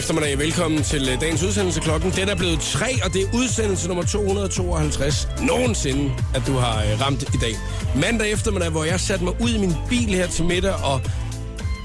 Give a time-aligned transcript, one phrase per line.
[0.00, 0.38] eftermiddag.
[0.38, 1.80] Velkommen til øh, dagens udsendelse.
[1.80, 6.82] Klokken den er blevet 3, og det er udsendelse nummer 252 nogensinde, at du har
[6.82, 7.54] øh, ramt i dag.
[7.94, 11.00] Mandag eftermiddag, hvor jeg satte mig ud i min bil her til middag, og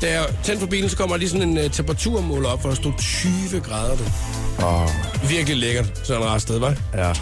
[0.01, 2.75] da jeg tændte for bilen, så kommer lige sådan en uh, temperaturmåler op, hvor der
[2.75, 3.95] stod 20 grader.
[3.95, 4.11] Det.
[4.63, 4.89] Åh,
[5.29, 6.97] Virkelig lækkert, sådan en sted, hva'?
[6.97, 7.13] ja.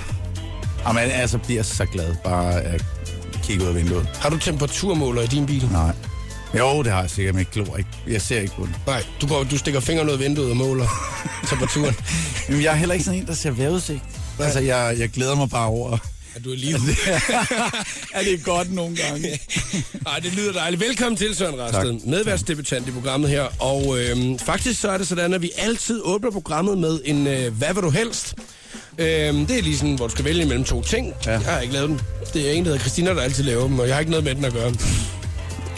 [0.87, 2.85] Jamen, altså bliver så glad bare at
[3.43, 4.07] kigge ud af vinduet.
[4.19, 5.69] Har du temperaturmåler i din bil?
[5.71, 5.91] Nej.
[6.57, 7.89] Jo, det har jeg sikkert, men jeg glor ikke.
[8.07, 8.75] Jeg ser ikke på den.
[8.87, 10.87] Nej, du, går, du stikker fingeren ud af vinduet og måler
[11.49, 11.95] temperaturen.
[12.49, 13.99] Men jeg er heller ikke sådan en, der ser vejrudsigt.
[14.39, 15.97] Altså, jeg, jeg glæder mig bare over,
[16.35, 16.81] Er du er lige at
[18.25, 19.29] det er godt nogle gange.
[20.07, 20.81] Ej, det lyder dejligt.
[20.81, 21.99] Velkommen til, Søren Rasted.
[22.05, 23.43] Medværtsdebutant i programmet her.
[23.59, 27.57] Og øhm, faktisk så er det sådan, at vi altid åbner programmet med en øh,
[27.57, 28.35] Hvad vil du helst?
[28.97, 31.13] Øhm, det er lige sådan, hvor du skal vælge mellem to ting.
[31.25, 31.31] Ja.
[31.31, 32.01] Jeg har ikke lavet den.
[32.33, 34.25] Det er en, der hedder Christina, der altid laver dem, og jeg har ikke noget
[34.25, 34.73] med den at gøre.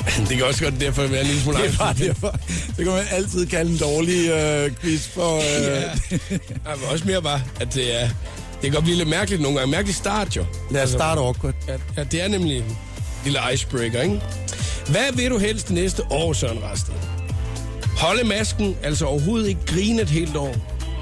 [0.29, 2.39] det kan også godt derfor være en lille smule Det er bare derfor.
[2.77, 5.35] Det kan man altid kalde en dårlig øh, quiz for...
[5.37, 5.81] Øh, Ja.
[6.69, 8.07] Ej, men også mere bare, at det er...
[8.53, 9.71] Det kan godt blive lidt mærkeligt nogle gange.
[9.71, 10.45] Mærkelig start, jo.
[10.71, 11.53] Lad os starte awkward.
[11.67, 12.77] Ja, ja, det er nemlig en
[13.23, 14.21] lille icebreaker, ikke?
[14.89, 16.93] Hvad vil du helst det næste år, Søren Rasted?
[17.97, 20.55] Holde masken, altså overhovedet ikke grine et helt år.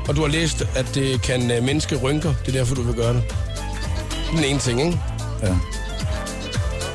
[0.07, 2.33] Og du har læst, at det kan øh, mindske rynker.
[2.45, 3.23] Det er derfor, du vil gøre det.
[4.35, 4.99] Den ene ting, ikke?
[5.43, 5.55] Ja.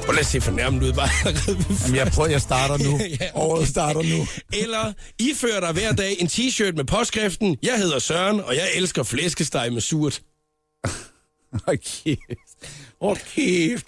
[0.08, 1.08] Og lad os se fornærmet ud, bare
[1.84, 2.98] Jamen, jeg prøver, jeg starter nu.
[3.00, 3.28] Ja, okay.
[3.34, 4.26] Året starter nu.
[4.52, 9.02] Eller ifør dig hver dag en t-shirt med påskriften, jeg hedder Søren, og jeg elsker
[9.02, 10.22] flæskesteg med surt.
[11.62, 11.78] Hold
[13.34, 13.86] kæft.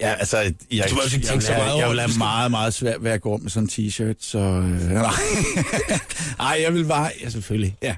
[0.00, 0.38] Ja, altså,
[0.72, 2.50] jeg, Du må også ikke jeg, så vil have- meget over jeg vil have meget,
[2.50, 4.38] meget svært ved at gå med sådan en t-shirt, så...
[4.38, 5.12] Øh, nej.
[6.40, 7.10] Ej, jeg vil bare...
[7.20, 7.76] Ja, selvfølgelig.
[7.82, 7.96] Ja.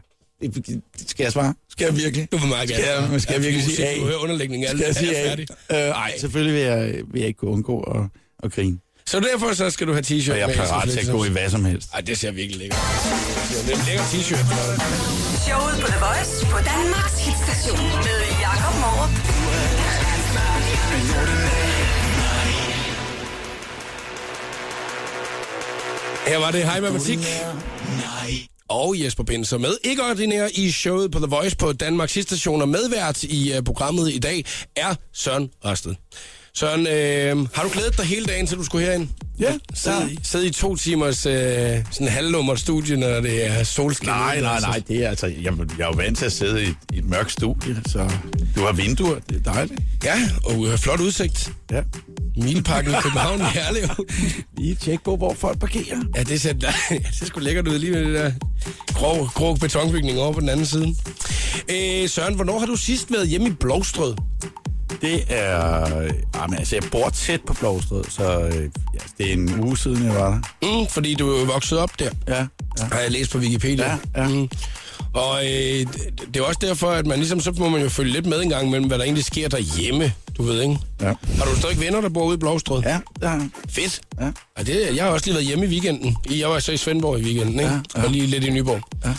[1.07, 1.55] Skal jeg svare?
[1.71, 2.29] Skal jeg virkelig?
[2.33, 3.13] Du vil meget Skal gerne.
[3.13, 3.97] jeg, skal jeg virkelig musik, sige A?
[3.99, 5.37] Du hører underlægning, alt Skal jeg sige er
[5.71, 5.89] A?
[5.89, 8.01] Øh, ej, selvfølgelig vil jeg, vil jeg ikke kunne undgå at,
[8.45, 8.79] at grine.
[9.07, 11.29] Så derfor så skal du have t-shirt Og jeg er parat til at gå i
[11.29, 11.89] hvad som helst.
[11.95, 12.79] Ej, det ser virkelig lækkert.
[13.67, 14.45] Det er en lækker t-shirt.
[15.47, 19.13] Showet på The Voice på Danmarks hitstation med Jakob Morup.
[26.27, 27.19] Her var det Hej Matematik.
[28.69, 32.67] Og Jesper Binser med ikke ordinær i showet på The Voice på Danmarks stationer.
[32.67, 34.45] Medvært i øh, programmet i dag
[34.77, 35.95] er Søren Rasted.
[36.57, 39.09] Søren, øh, har du glædet dig hele dagen, til du skulle herind?
[39.41, 41.35] Ja, Sid, i- sid i to timers øh,
[41.91, 44.09] sådan halvnummer studie, når det er solskin.
[44.09, 45.37] Nej, nej, nej, det er altså, jeg,
[45.79, 48.11] jeg er jo vant til at sidde i, et- i et mørkt studie, så
[48.57, 49.81] du har vinduer, det er dejligt.
[50.05, 51.53] Ja, og øh, flot udsigt.
[51.71, 51.83] Ja.
[52.37, 53.89] Mileparken i København i Herlev.
[54.59, 56.01] Lige tjek på, hvor folk parkerer.
[56.17, 56.75] Ja, det ser, det
[57.13, 58.33] ser sgu lækkert ud lige med det der
[58.95, 60.95] grå, grå betonbygning over på den anden side.
[61.71, 64.15] Øh, Søren, hvornår har du sidst været hjemme i Blåstrød?
[65.05, 66.03] Det er...
[66.35, 68.55] Jamen, altså, jeg bor tæt på Blåstred, så øh,
[68.95, 70.31] ja, det er en uge siden, jeg var
[70.63, 70.81] der.
[70.81, 72.47] Mm, fordi du er vokset op der, Ja, ja.
[72.93, 73.87] har jeg læst på Wikipedia.
[74.17, 74.29] Ja, ja.
[74.29, 74.49] Mm.
[75.15, 75.87] Og øh,
[76.35, 78.49] det, er også derfor, at man ligesom, så må man jo følge lidt med en
[78.49, 80.79] gang mellem, hvad der egentlig sker derhjemme, du ved, ikke?
[81.01, 81.07] Ja.
[81.39, 82.83] Har du stadig venner, der bor ude i Blåstrød?
[82.83, 83.49] Ja, det har jeg.
[83.69, 84.01] Fedt.
[84.21, 84.25] Ja.
[84.59, 86.17] Ja, det, jeg har også lige været hjemme i weekenden.
[86.31, 87.73] Jeg var så i Svendborg i weekenden, ikke?
[87.73, 88.03] Ja, ja.
[88.05, 88.81] Og lige lidt i Nyborg.
[89.05, 89.15] Ja.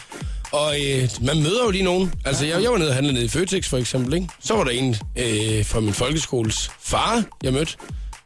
[0.56, 2.14] Og øh, man møder jo lige nogen.
[2.26, 4.28] Altså, jeg, jeg var nede og handle nede i Føtex, for eksempel, ikke?
[4.44, 7.74] Så var der en øh, fra min folkeskoles far, jeg mødte.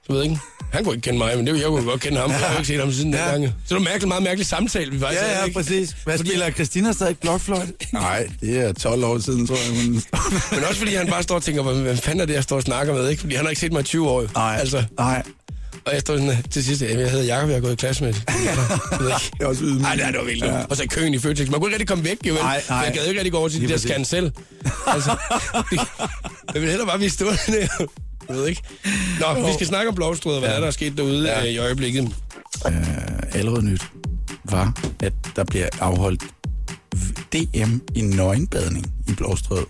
[0.08, 0.38] Du ved ikke?
[0.74, 2.30] Han kunne ikke kende mig, men det, jeg kunne godt kende ham.
[2.30, 3.28] Jeg har ikke set ham siden Ja.
[3.28, 3.34] ja.
[3.34, 3.54] dengang.
[3.66, 5.58] Så det var mærkeligt, meget mærkelig samtale, vi faktisk Ja, havde, ja, ikke?
[5.60, 5.96] præcis.
[6.04, 7.72] Hvad Fordi- spiller Christina stadig blokfløjt?
[7.94, 9.84] Nej, det er 12 år siden, tror jeg.
[9.86, 10.02] Hun...
[10.52, 12.56] Men også fordi han bare står og tænker, hvad, hvad fanden er det, jeg står
[12.56, 13.22] og snakker med, ikke?
[13.22, 14.26] Fordi han har ikke set mig i 20 år.
[14.36, 15.24] Nej, Altså, nej.
[15.86, 18.14] Og jeg sådan, øh, til sidst, jeg hedder Jakob, jeg har gået i klasse med.
[18.14, 18.24] Det
[19.42, 19.82] er også ydmygende.
[19.82, 20.44] Nej, det er det vildt.
[20.46, 20.64] Ja.
[20.70, 21.50] Og så køen i Føtex.
[21.50, 22.34] Man kunne ikke rigtig komme væk, jo.
[22.34, 22.42] vel?
[22.44, 22.78] Nej, nej.
[22.78, 24.32] Jeg gad jo ikke rigtig gå over til de der scan selv.
[24.94, 25.16] Altså,
[25.72, 25.80] det,
[26.54, 27.38] jeg vil hellere bare blive stående.
[27.80, 27.88] jo.
[28.30, 28.62] Jeg ved ikke.
[29.20, 30.56] Nå, vi skal snakke om Blåstrød, og hvad ja.
[30.56, 31.40] er der er sket derude Ja.
[31.40, 31.46] ja.
[31.46, 32.04] i øjeblikket.
[32.68, 32.74] øh,
[33.34, 33.82] allerede nyt
[34.44, 36.24] var, at der bliver afholdt
[37.34, 39.66] DM i nøgenbadning i Blåstrød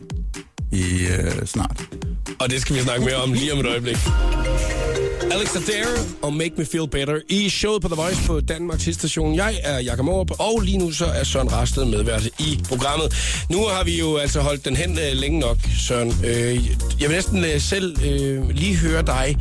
[0.72, 1.82] i øh, snart.
[2.40, 3.98] Og det skal vi snakke mere om lige om et øjeblik.
[5.32, 5.88] Alex Adair
[6.22, 9.36] og Make Me Feel Better i showet på The Voice på Danmarks station.
[9.36, 13.14] Jeg er Jakob Morup, og lige nu så er Søren Rasted medvært i programmet.
[13.50, 16.14] Nu har vi jo altså holdt den hen øh, længe nok, Søren.
[16.26, 16.56] Øh,
[17.02, 19.38] jeg vil næsten øh, selv øh, lige høre dig.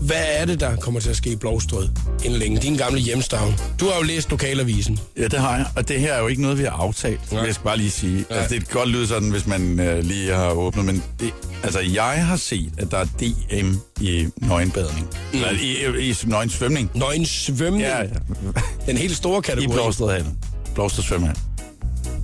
[0.00, 1.88] Hvad er det, der kommer til at ske i Blåstrød
[2.24, 2.58] inden længe?
[2.60, 3.54] Din gamle hjemstavn.
[3.80, 4.98] Du har jo læst lokalavisen.
[5.16, 5.66] Ja, det har jeg.
[5.76, 7.40] Og det her er jo ikke noget, vi har aftalt, Nej.
[7.40, 8.24] vil jeg skal bare lige sige.
[8.30, 8.38] Nej.
[8.38, 11.30] Altså, det kan godt lyde sådan, hvis man øh, lige har åbnet, men det,
[11.62, 15.06] altså, jeg har set, at der er DM i nøgenbadning.
[15.32, 15.38] Mm.
[15.44, 16.90] Altså, i, i, i nøgensvømning.
[16.94, 17.82] Nøgen svømning.
[17.82, 18.08] Ja, ja.
[18.86, 19.74] Den helt store I kategori.
[19.74, 20.38] Blåstredhallen.
[20.74, 21.36] Blåsted svømmehal.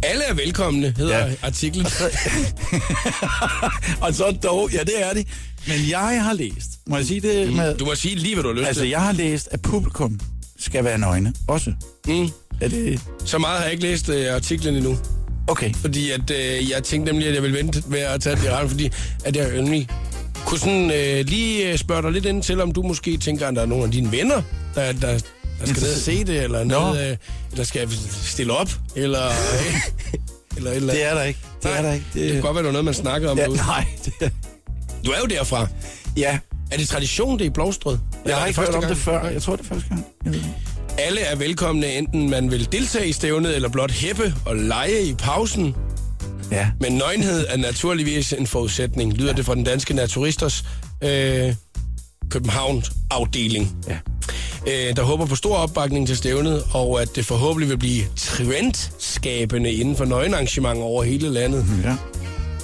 [0.04, 1.32] Alle er velkomne, hedder Ja.
[1.42, 1.86] artiklen.
[4.00, 5.26] Og så dog, ja, det er det.
[5.68, 7.76] Men jeg har læst, må jeg sige det med...
[7.76, 8.90] Du må sige lige, hvad du har lyst Altså, til.
[8.90, 10.20] jeg har læst, at publikum
[10.58, 11.72] skal være nøgne også.
[12.06, 12.28] Mm.
[12.60, 13.00] Er det...
[13.24, 14.96] Så meget har jeg ikke læst øh, artiklen endnu.
[15.48, 15.74] Okay.
[15.74, 18.70] Fordi at, øh, jeg tænkte nemlig, at jeg ville vente med at tage det retten,
[18.70, 18.90] fordi
[19.24, 19.88] at jeg nemlig
[20.46, 23.54] kunne sådan øh, lige øh, spørge dig lidt ind til, om du måske tænker, at
[23.56, 24.42] der er nogle af dine venner,
[24.74, 25.18] der, der,
[25.60, 27.16] der skal ned og se det, eller, noget, øh,
[27.52, 27.88] eller skal jeg
[28.22, 29.74] stille op, eller, øh,
[30.56, 31.40] eller, eller Det er der ikke.
[31.62, 32.06] Det er der ikke.
[32.14, 33.56] Det kan godt være, det er noget, man snakker om ja, derude.
[33.56, 33.86] nej,
[34.20, 34.32] det,
[35.06, 35.66] Du er jo derfra.
[36.16, 36.38] ja.
[36.70, 37.98] Er det tradition, det er i Blåstrød?
[38.26, 38.88] Jeg har ikke hørt om gang?
[38.88, 39.28] det før.
[39.28, 40.04] Jeg tror, det er første gang.
[40.24, 40.54] Jeg ved ikke.
[40.98, 45.14] Alle er velkomne, enten man vil deltage i stævnet, eller blot hæppe og lege i
[45.14, 45.74] pausen.
[46.50, 46.70] Ja.
[46.80, 50.64] Men nøgenhed er naturligvis en forudsætning, lyder det fra den danske naturisters
[51.04, 51.54] øh,
[52.30, 53.76] København-afdeling.
[53.88, 53.96] Ja.
[54.68, 59.72] Øh, der håber på stor opbakning til stævnet, og at det forhåbentlig vil blive trendskabende
[59.72, 61.66] inden for nøgenarrangementer over hele landet.
[61.84, 61.96] ja.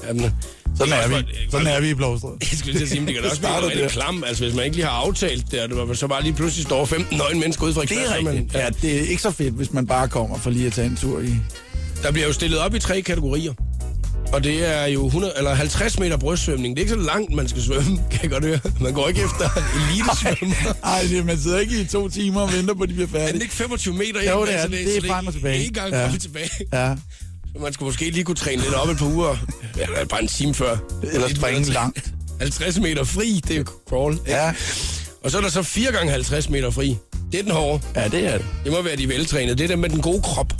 [0.08, 0.34] Jamen,
[0.78, 1.14] Sådan er vi.
[1.50, 2.36] Sådan er vi i Blåstrød.
[2.40, 4.24] Jeg skulle til at sige, men det kan da også blive rigtig klam.
[4.26, 6.64] Altså, hvis man ikke lige har aftalt det, og det var så bare lige pludselig
[6.66, 8.54] står 15 nøgne mennesker ud fra Det er rigtigt.
[8.54, 10.96] Ja, det er ikke så fedt, hvis man bare kommer for lige at tage en
[10.96, 11.34] tur i...
[12.02, 13.52] Der bliver jo stillet op i tre kategorier.
[14.32, 16.76] Og det er jo 100, eller 50 meter brystsvømning.
[16.76, 18.60] Det er ikke så langt, man skal svømme, kan jeg godt høre.
[18.80, 19.50] Man går ikke efter
[19.90, 20.74] elitesvømmer.
[20.94, 23.12] Ej, det, man sidder ikke i to timer og venter på, at de bliver Er
[23.12, 23.42] den færdige.
[23.42, 24.30] ikke 25 meter?
[24.32, 24.46] Jo, ind?
[24.46, 24.86] det er Altså, den.
[24.86, 25.64] Det er frem og tilbage.
[25.66, 26.04] En gang Ja.
[26.06, 26.50] frem og tilbage.
[26.72, 26.94] Ja.
[27.56, 29.36] Så man skulle måske lige kunne træne lidt op et par uger.
[29.80, 30.76] Eller bare en time før.
[31.12, 32.12] Eller springe langt.
[32.40, 34.12] 50 meter fri, det er crawl.
[34.12, 34.22] ikke?
[34.30, 34.52] Ja.
[35.24, 36.96] Og så er der så 4 gange 50 meter fri.
[37.32, 37.82] Det er den hårde.
[37.96, 38.46] Ja, det er det.
[38.64, 39.56] Det må være de veltrænede.
[39.58, 40.52] Det er dem med den gode krop.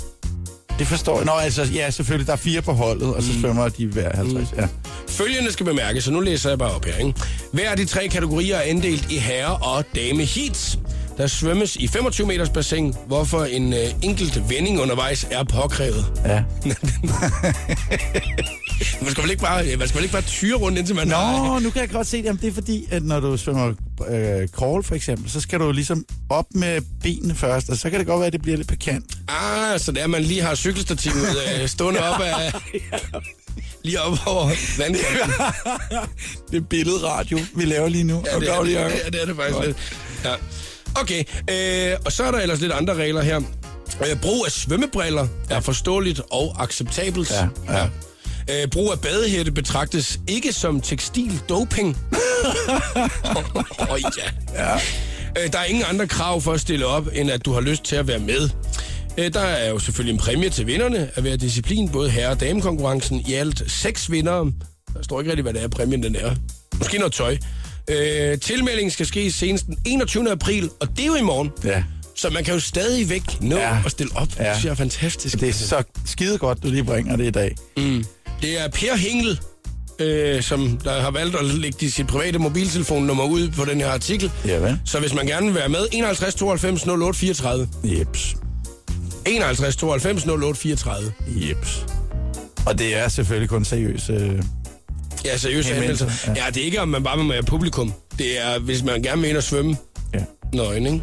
[0.81, 1.25] Det forstår jeg.
[1.25, 2.27] Nå, altså, ja, selvfølgelig.
[2.27, 4.53] Der er fire på holdet, og så svømmer de hver 50.
[4.57, 4.67] Ja.
[5.07, 6.95] Følgende skal bemærkes, så nu læser jeg bare op her.
[6.97, 7.13] Ikke?
[7.53, 10.79] Hver af de tre kategorier er inddelt i herre- og dame heats.
[11.17, 16.05] Der svømmes i 25 meters bassin, hvorfor en øh, enkelt vending undervejs er påkrævet.
[16.25, 16.43] ja.
[19.01, 21.47] Man skal vel ikke bare, man skal vel ikke bare tyre rundt, indtil man har...
[21.47, 22.25] Nå, nu kan jeg godt se det.
[22.25, 23.73] Jamen, det er fordi, at når du svømmer
[24.09, 27.99] øh, crawl for eksempel, så skal du ligesom op med benene først, og så kan
[27.99, 29.05] det godt være, at det bliver lidt pakant.
[29.27, 31.27] Ah, så det er, man lige har cykelstativet
[31.61, 32.53] øh, stående op af...
[33.83, 34.45] Lige op over
[34.77, 35.33] vandkanten.
[36.51, 38.23] Det er billedradio, vi laver lige nu.
[38.33, 39.77] Ja, det er det, ja, det, er det faktisk lidt.
[40.25, 40.33] Ja.
[40.95, 43.41] Okay, øh, og så er der ellers lidt andre regler her.
[44.09, 47.31] Øh, brug af svømmebriller er forståeligt og acceptabelt.
[47.31, 47.85] Ja, ja.
[48.49, 51.97] Øh, brug af badehætte betragtes ikke som tekstil doping.
[53.89, 54.29] oh, ja.
[54.53, 54.75] Ja.
[55.43, 57.83] Øh, der er ingen andre krav for at stille op, end at du har lyst
[57.83, 58.49] til at være med.
[59.17, 62.39] Øh, der er jo selvfølgelig en præmie til vinderne af hver disciplin, både herre- og
[62.39, 63.23] damekonkurrencen.
[63.27, 64.51] I alt seks vindere.
[64.93, 66.35] Der står ikke rigtig, hvad det er, præmien den er.
[66.77, 67.37] Måske noget tøj.
[67.89, 70.31] Øh, tilmeldingen skal ske senest den 21.
[70.31, 71.49] april, og det er jo i morgen.
[71.63, 71.83] ja.
[72.15, 73.77] Så man kan jo stadigvæk nå Ja.
[73.85, 74.27] at stille op.
[74.39, 74.43] Ja.
[74.43, 75.39] Det synes jeg er fantastisk.
[75.39, 77.55] Det er så skide godt, du lige bringer det i dag.
[78.41, 79.39] Det er Per Hengel,
[79.99, 84.31] øh, som der har valgt at lægge sit private mobiltelefonnummer ud på den her artikel.
[84.45, 84.79] Ja, vel?
[84.85, 87.67] Så hvis man gerne vil være med, 51 92 08 34.
[87.83, 88.35] Jeps.
[89.27, 91.13] 51 92 08 34.
[91.27, 91.85] Jeps.
[92.65, 94.09] Og det er selvfølgelig kun seriøs.
[94.09, 94.41] Øh...
[95.25, 96.33] Ja, seriøse Henvendelser, anmeldelser.
[96.35, 96.43] ja.
[96.45, 96.49] Ja.
[96.49, 97.93] det er ikke, om man bare vil være publikum.
[98.17, 99.77] Det er, hvis man gerne vil ind og svømme
[100.13, 100.19] Ja.
[100.53, 101.01] nøgen, ikke?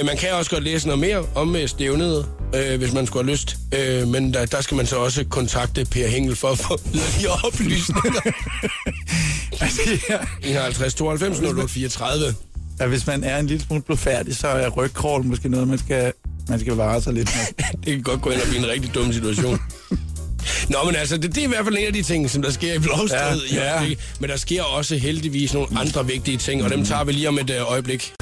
[0.00, 3.24] Øh, man kan også godt læse noget mere om øh, stævnet, øh, hvis man skulle
[3.24, 3.56] have lyst.
[3.74, 7.32] Øh, men der, der skal man så også kontakte Per Hengel for at få yderligere
[7.46, 8.20] oplysninger.
[9.60, 10.18] Altså, ja.
[10.50, 12.34] 51 92 08 34.
[12.80, 16.12] ja, hvis man er en lille smule blodfærdig, så er rygkrål måske noget, man skal,
[16.48, 17.64] man skal vare sig lidt med.
[17.84, 19.58] Det kan godt gå ind og blive en rigtig dum situation.
[20.70, 22.50] Nå, men altså, det, det er i hvert fald en af de ting, som der
[22.50, 23.40] sker i Blåstred.
[23.52, 23.94] Ja, ja.
[24.20, 27.38] Men der sker også heldigvis nogle andre vigtige ting, og dem tager vi lige om
[27.38, 28.12] et øh, øjeblik.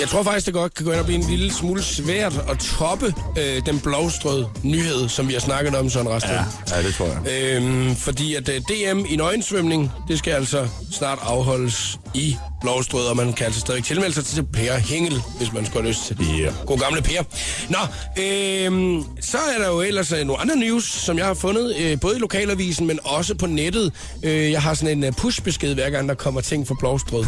[0.00, 2.58] Jeg tror faktisk, det godt kan gå ind og blive en lille smule svært at
[2.58, 6.32] toppe øh, den blåstrød nyhed, som vi har snakket om, sådan resten.
[6.32, 7.56] Ja, ja det tror jeg.
[7.56, 13.16] Øhm, fordi at uh, DM i nøgensvømning, det skal altså snart afholdes i Blåstrød, og
[13.16, 16.18] man kan altså stadig tilmelde sig til Per Hengel, hvis man skulle have lyst til
[16.18, 16.38] det.
[16.38, 16.52] Ja.
[16.66, 17.22] God gamle Per.
[17.68, 17.78] Nå,
[18.22, 22.00] øhm, så er der jo ellers uh, nogle andre news, som jeg har fundet, uh,
[22.00, 23.92] både i lokalavisen, men også på nettet.
[24.16, 27.24] Uh, jeg har sådan en uh, pushbesked, hver gang der kommer ting fra Blåstrød.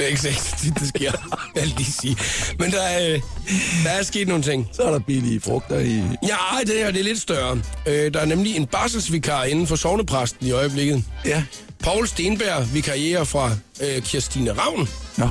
[0.00, 1.12] Det er ikke så tit, det sker,
[1.54, 2.16] jeg lige sige.
[2.58, 3.20] Men der er, øh,
[3.84, 4.68] der er sket nogle ting.
[4.72, 5.96] Så er der billige frugter i...
[6.22, 7.60] Ja, det her det er lidt større.
[7.86, 11.04] Øh, der er nemlig en barselsvikar inden for sovnepræsten i øjeblikket.
[11.24, 11.42] Ja.
[11.82, 13.50] Paul Stenberg vikarierer fra
[13.82, 14.88] øh, Kirstine Ravn.
[15.16, 15.28] Nå.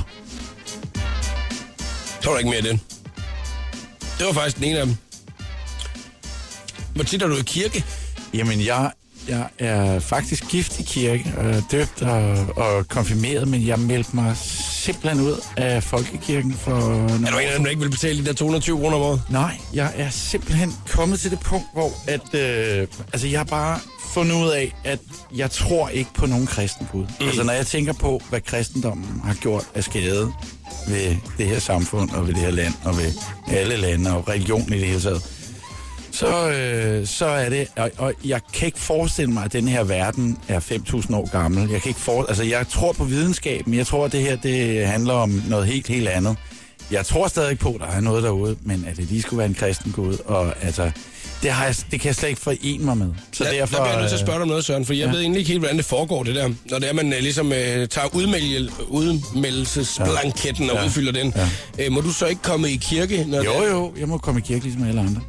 [2.20, 2.80] Så var der ikke mere i den.
[4.18, 4.96] Det var faktisk den ene af dem.
[6.94, 7.84] Hvor tit er du i kirke?
[8.34, 8.90] Jamen, jeg
[9.28, 14.36] Jeg er faktisk gift i kirke, og døbt og, og konfirmeret, men jeg meldte mig
[14.80, 16.72] simpelthen ud af folkekirken for...
[17.26, 19.22] Er du en af dem, der ikke vil betale de der 220 kroner om året?
[19.30, 23.78] Nej, jeg er simpelthen kommet til det punkt, hvor at, øh, altså jeg har bare
[24.14, 24.98] fundet ud af, at
[25.36, 27.04] jeg tror ikke på nogen kristen Gud.
[27.20, 27.26] Mm.
[27.26, 30.32] Altså når jeg tænker på, hvad kristendommen har gjort af skade
[30.88, 33.12] ved det her samfund og ved det her land og ved
[33.48, 35.22] alle lande og religion i det hele taget,
[36.12, 39.84] så, øh, så er det, og, og jeg kan ikke forestille mig, at den her
[39.84, 41.70] verden er 5.000 år gammel.
[41.70, 44.86] Jeg kan ikke for, altså jeg tror på videnskaben, jeg tror, at det her det
[44.86, 46.36] handler om noget helt, helt andet.
[46.90, 49.48] Jeg tror stadig på, at der er noget derude, men at det lige skulle være
[49.48, 50.90] en kristen gud, og altså,
[51.42, 53.06] det, har jeg, det kan jeg slet ikke forene mig med.
[53.32, 54.92] Så Der, derfor, der bliver jeg nødt til at spørge dig om noget, Søren, for
[54.92, 55.12] jeg Ja.
[55.12, 56.48] ved egentlig ikke helt, hvordan det foregår, det der.
[56.70, 60.84] Når det er, man øh, ligesom øh, tager udmelde, udmeldelsesblanketten og Ja.
[60.84, 61.34] udfylder den.
[61.36, 61.84] Ja.
[61.86, 63.24] Øh, må du så ikke komme i kirke?
[63.28, 65.20] Når Jo, det, jo, jeg må komme i kirke ligesom alle andre.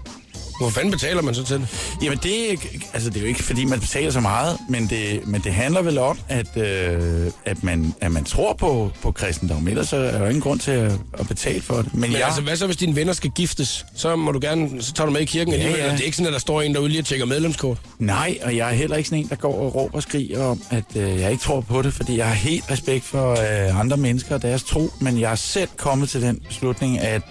[0.61, 1.67] Hvor fanden betaler man så til det?
[2.03, 4.87] Jamen det, er ikke- altså, det er jo ikke, fordi man betaler så meget, men
[4.89, 9.11] det, men det handler vel om, at, øh, at, man, at man tror på, på
[9.11, 9.67] kristendom.
[9.67, 11.93] Ellers så er der jo ingen grund til at, at betale for det.
[11.93, 13.85] Men, Men jeg, altså, hvad så, hvis dine venner skal giftes?
[13.95, 15.85] Så må du gerne, så tager du med i kirken Ja, alligevel.
[15.85, 15.91] ja.
[15.91, 17.77] Det er ikke sådan, at der står en derude lige og tjekker medlemskort.
[17.99, 20.61] Nej, og jeg er heller ikke sådan en, der går og råber og skriger om,
[20.69, 23.97] at øh, jeg ikke tror på det, fordi jeg har helt respekt for øh, andre
[23.97, 27.21] mennesker og deres tro, men jeg er selv kommet til den beslutning, at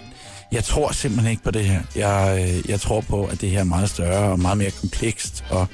[0.51, 1.81] jeg tror simpelthen ikke på det her.
[1.95, 5.43] Jeg, øh, jeg tror på, at det her er meget større og meget mere komplekst,
[5.49, 5.67] og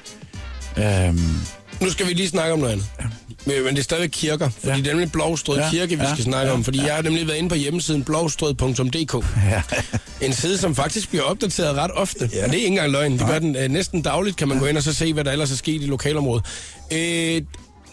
[0.77, 1.19] øhm,
[1.81, 2.87] Nu skal vi lige snakke om noget andet.
[3.45, 4.75] Men, men det er stadig kirker, fordi Ja.
[4.77, 6.63] det er nemlig Blåstrød Ja, Kirke, vi ja, skal snakke ja, om.
[6.63, 9.25] Fordi jeg har nemlig været inde på hjemmesiden blåstrød.dk.
[9.49, 9.61] ja,
[10.21, 12.29] En side, som faktisk bliver opdateret ret ofte.
[12.33, 12.43] Ja.
[12.45, 13.11] Og det er ikke engang løgn.
[13.19, 15.31] Det gør den øh, næsten dagligt, kan man gå ind og så se, hvad der
[15.31, 16.45] ellers er sket i lokalområdet.
[16.93, 17.41] Øh,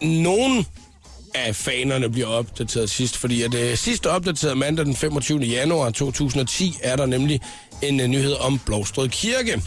[0.03, 0.67] nogen
[1.35, 5.38] af fanerne bliver opdateret sidst, fordi at øh, sidste opdateret mandag den 25.
[5.38, 7.41] januar 2010 er der nemlig
[7.83, 9.62] en øh, nyhed om Blåstrød Kirke.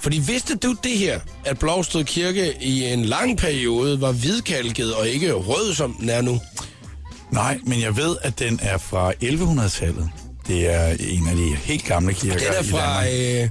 [0.00, 5.08] Fordi vidste du det her, at Blåstrød Kirke i en lang periode var hvidkalket og
[5.08, 6.40] ikke rød, som den er nu?
[7.30, 10.10] nej, men jeg ved, at den er fra 1100-tallet.
[10.46, 13.48] Det er en af de helt gamle kirker Den er fra, øh,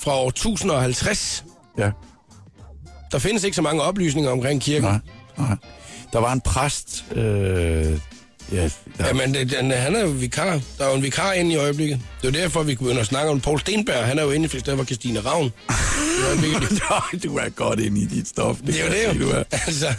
[0.00, 1.44] fra år 1050.
[1.78, 1.90] Ja.
[3.12, 4.88] Der findes ikke så mange oplysninger omkring kirken.
[4.88, 4.98] Nej,
[5.38, 5.56] nej.
[6.14, 10.60] Der var en præst, øh, ja, der, Jamen, det, den, han er jo vikar.
[10.78, 12.00] Der er jo en vikar inde i øjeblikket.
[12.22, 14.04] Det er jo derfor, vi kunne at snakke om Paul Stenberg.
[14.06, 15.52] Han er jo inde i stedet for Christine Ravn.
[17.24, 18.56] Du er godt inde i dit stof.
[18.66, 19.26] Det er jo det, sige, jo.
[19.26, 19.42] du er.
[19.50, 19.94] altså,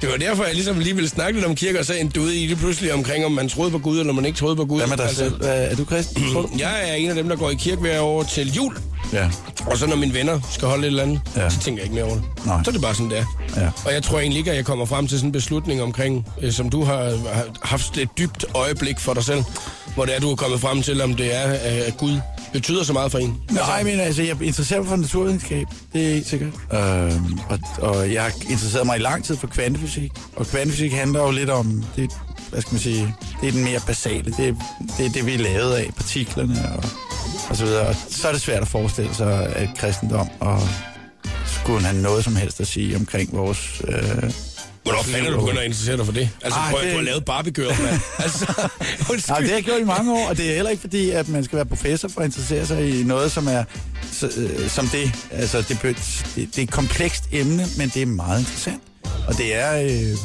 [0.00, 2.30] det var derfor, jeg ligesom lige ville snakke lidt om kirke, og så endte ud
[2.30, 4.78] i det pludselig omkring, om man troede på Gud, eller man ikke troede på Gud.
[4.78, 5.34] Hvad med dig Altså, selv?
[5.42, 6.22] Er du kristen?
[6.58, 8.76] Jeg er en af dem, der går i kirke hver år til jul.
[9.12, 9.30] Ja.
[9.66, 11.50] Og så når mine venner skal holde et eller andet, ja.
[11.50, 12.46] Så tænker jeg ikke mere over det.
[12.46, 12.62] Nej.
[12.64, 13.24] Så er det bare sådan, det er.
[13.56, 13.70] Ja.
[13.86, 16.52] Og jeg tror egentlig ikke, at jeg kommer frem til sådan en beslutning omkring, øh,
[16.52, 17.02] som du har,
[17.34, 19.44] har haft et dybt øjeblik for dig selv,
[19.94, 22.20] hvor det er, du er kommet frem til, om det er, øh, at Gud
[22.52, 23.36] betyder så meget for en.
[23.50, 25.66] Nej, men altså, jeg interesserer mig for naturvidenskab.
[25.92, 26.52] Det er helt sikkert.
[26.72, 30.12] Øhm, og, og jeg har interesseret mig i lang tid for kvantefysik.
[30.36, 32.10] Og kvantefysik handler jo lidt om, det,
[32.50, 34.24] hvad skal man sige, det er den mere basale.
[34.36, 34.56] Det,
[34.98, 36.84] det er det, vi er lavet af, partiklerne og,
[37.48, 37.86] og så videre.
[37.86, 40.60] Og så er det svært at forestille sig, at kristendom og
[41.46, 43.82] skulle have noget som helst at sige omkring vores...
[43.88, 44.32] Øh,
[44.82, 46.30] Hvornår fanden er du begyndt at interessere dig for det?
[46.42, 48.00] Altså, Ej, prøv at det- få lavet Barbie Girl, mand.
[48.24, 48.46] altså,
[49.10, 49.36] undskyld.
[49.36, 51.44] det har jeg gjort i mange år, og det er heller ikke fordi, at man
[51.44, 53.64] skal være professor for at interessere sig i noget, som er
[54.12, 55.10] så, øh, som det.
[55.32, 55.96] Altså, det, det,
[56.36, 58.82] det er et komplekst emne, men det er meget interessant.
[59.28, 60.16] Og det er, øh,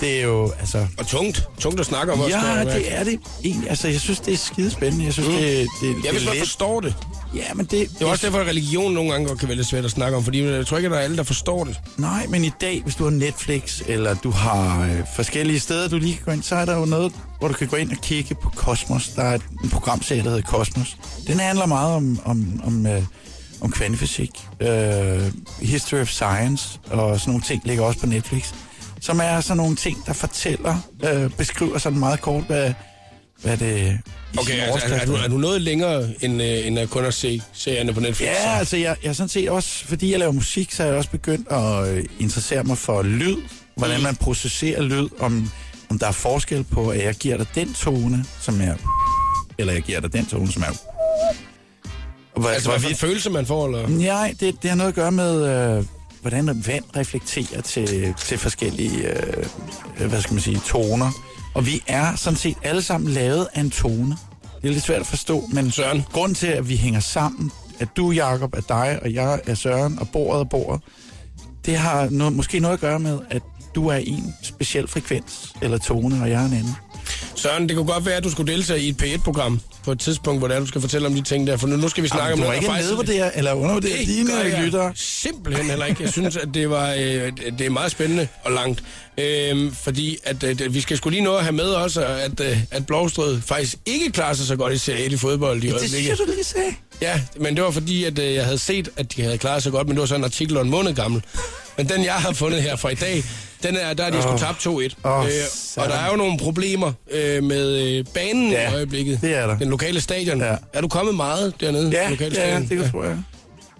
[0.00, 0.86] det er jo, altså...
[0.98, 1.48] Og tungt.
[1.58, 2.36] Tungt at snakke om også.
[2.36, 3.70] Ja, jeg det er det egentlig.
[3.70, 5.04] Altså, jeg synes, det er skidespændende.
[5.04, 5.34] Jeg synes, Mm.
[5.34, 6.38] det, det, det er man let.
[6.38, 6.94] forstår det.
[7.34, 7.88] Ja, men det...
[7.98, 10.16] Det er også derfor, at religion nogle gange godt kan være lidt svært at snakke
[10.16, 11.80] om, fordi jeg tror ikke, at der er alle, der forstår det.
[11.96, 15.98] Nej, men i dag, hvis du har Netflix, eller du har øh, forskellige steder, du
[15.98, 17.96] lige kan gå ind, så er der jo noget, hvor du kan gå ind og
[18.02, 19.08] kigge på Kosmos.
[19.08, 20.96] Der er en programserie, der hedder Kosmos.
[21.26, 23.02] Den handler meget om, om, om, øh,
[23.60, 24.30] om kvantefysik,
[24.60, 28.44] øh, history of science, og sådan nogle ting ligger også på Netflix.
[29.00, 32.72] Som er sådan nogle ting, der fortæller, øh, beskriver sådan meget kort, hvad,
[33.42, 33.98] hvad det
[34.38, 37.42] Okay, altså, er, overskrift du, er du noget længere, end, øh, end kun at se
[37.52, 38.28] serierne på Netflix?
[38.28, 40.96] Ja, altså jeg, jeg er sådan set også, fordi jeg laver musik, så er jeg
[40.96, 43.36] også begyndt at øh, interessere mig for lyd.
[43.76, 45.50] Hvordan man processerer lyd, om,
[45.88, 48.74] om der er forskel på, at jeg giver dig den tone, som er...
[49.58, 50.66] Eller jeg giver dig den tone, som er...
[52.40, 53.88] Hvor, Altså, hvad for en følelse man får, eller?
[53.88, 55.44] Nej, det, det har noget at gøre med,
[55.78, 55.84] øh,
[56.20, 59.08] hvordan vand reflekterer til, til forskellige,
[60.00, 61.10] øh, hvad skal man sige, toner.
[61.54, 64.16] Og vi er sådan set alle sammen lavet af en tone.
[64.62, 66.04] Det er lidt svært at forstå, men Søren.
[66.12, 69.98] grunden til, at vi hænger sammen, at du, Jakob, er dig, og jeg er Søren,
[69.98, 70.82] og bordet er bordet,
[71.66, 73.42] det har noget, måske noget at gøre med, at
[73.74, 76.76] du er en speciel frekvens eller tone, og jeg er en anden.
[77.34, 80.40] Søren, det kunne godt være, at du skulle deltage i et P1-program på et tidspunkt,
[80.40, 82.08] hvor det er, du skal fortælle om de ting der, for nu, nu skal vi
[82.08, 84.92] snakke Jamen, om du må noget, ikke nedvurdere eller undervurdere Det dine gør jeg lyttere.
[84.94, 86.02] Simpelthen heller ikke.
[86.02, 88.82] Jeg synes, at det var øh, det er meget spændende og langt.
[89.18, 92.58] Øhm, fordi at, øh, vi skal skulle lige nå at have med også, at, øh,
[92.70, 95.72] at Blåstrød faktisk ikke klarer sig så godt i Serie 1 i fodbold i Det
[95.74, 96.00] øjeblikket.
[96.04, 96.74] synes du lige sagde.
[97.02, 99.72] Ja, men det var fordi, at øh, jeg havde set, at de havde klaret sig
[99.72, 101.22] godt, men det var sådan en artikel og en måned gammel.
[101.76, 103.24] Men den, jeg har fundet her fra i dag,
[103.62, 104.22] den er, der er de oh.
[104.22, 104.70] skulle tabt 2-1.
[105.10, 105.30] Åh, øh,
[105.76, 109.18] og der er jo nogle problemer øh, med øh, banen Ja, i øjeblikket.
[109.22, 109.58] det er der.
[109.58, 110.40] Den lokale stadion.
[110.40, 110.56] Ja.
[110.72, 111.90] Er du kommet meget dernede?
[111.90, 112.68] Ja, lokale ja, stadion?
[112.68, 113.18] det kan tror jeg.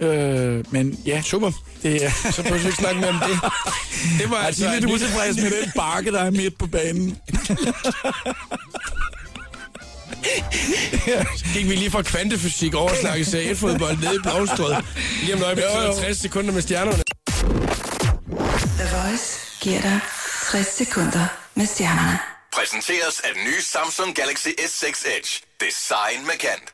[0.08, 1.50] Øh, men ja, Super.
[1.82, 2.10] det er...
[2.30, 3.38] Så behøver vi ikke snakke mere om det.
[4.20, 4.70] Det var Jeg er altså...
[4.80, 7.16] lidt utilfreds med den bakke, der er midt på banen.
[11.54, 14.74] Gik vi lige fra kvantefysik over at snakke Serie 1-fodbold nede i Blåstrød.
[15.22, 17.02] Lige om et øjeblik, så der 60 sekunder med stjernerne.
[18.78, 20.00] The Voice giver dig
[20.50, 22.18] 60 sekunder med stjernerne.
[22.52, 25.30] Præsenteres af den nye Samsung Galaxy S6 Edge.
[25.60, 26.66] Design med kant.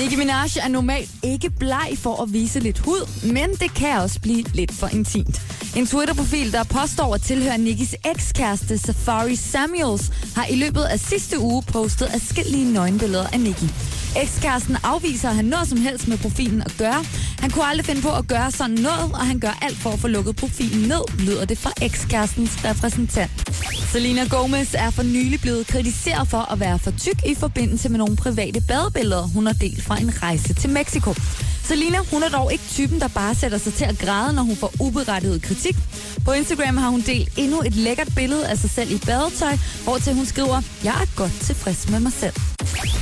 [0.00, 4.20] Nicki Minaj er normalt ikke bleg for at vise lidt hud, men det kan også
[4.20, 5.40] blive lidt for intimt.
[5.76, 11.38] En Twitter-profil, der påstår at tilhøre Nikkis ekskæreste Safari Samuels, har i løbet af sidste
[11.38, 13.68] uge postet adskillige nøgenbilleder af Nicki.
[14.16, 17.04] Ekskæresten afviser at have noget som helst med profilen at gøre.
[17.38, 19.98] Han kunne aldrig finde på at gøre sådan noget, og han gør alt for at
[19.98, 23.30] få lukket profilen ned, lyder det fra ekskærestens repræsentant.
[23.92, 27.98] Selena Gomez er for nylig blevet kritiseret for at være for tyk i forbindelse med
[27.98, 31.14] nogle private badebilleder, hun har delt fra en rejse til Mexico.
[31.64, 34.56] Selina, hun er dog ikke typen, der bare sætter sig til at græde, når hun
[34.56, 35.76] får uberettiget kritik.
[36.24, 39.98] På Instagram har hun delt endnu et lækkert billede af sig selv i badetøj, hvor
[39.98, 42.32] til hun skriver, jeg er godt tilfreds med mig selv.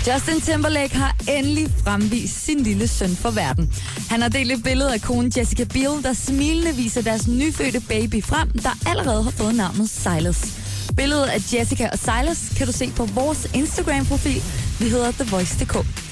[0.06, 3.72] Justin Timberlake har endelig fremvist sin lille søn for verden.
[4.10, 8.24] Han har delt et billede af konen Jessica Biel, der smilende viser deres nyfødte baby
[8.24, 10.58] frem, der allerede har fået navnet Silas.
[10.96, 14.42] Billedet af Jessica og Silas kan du se på vores Instagram-profil.
[14.78, 16.07] Vi hedder TheVoice.dk.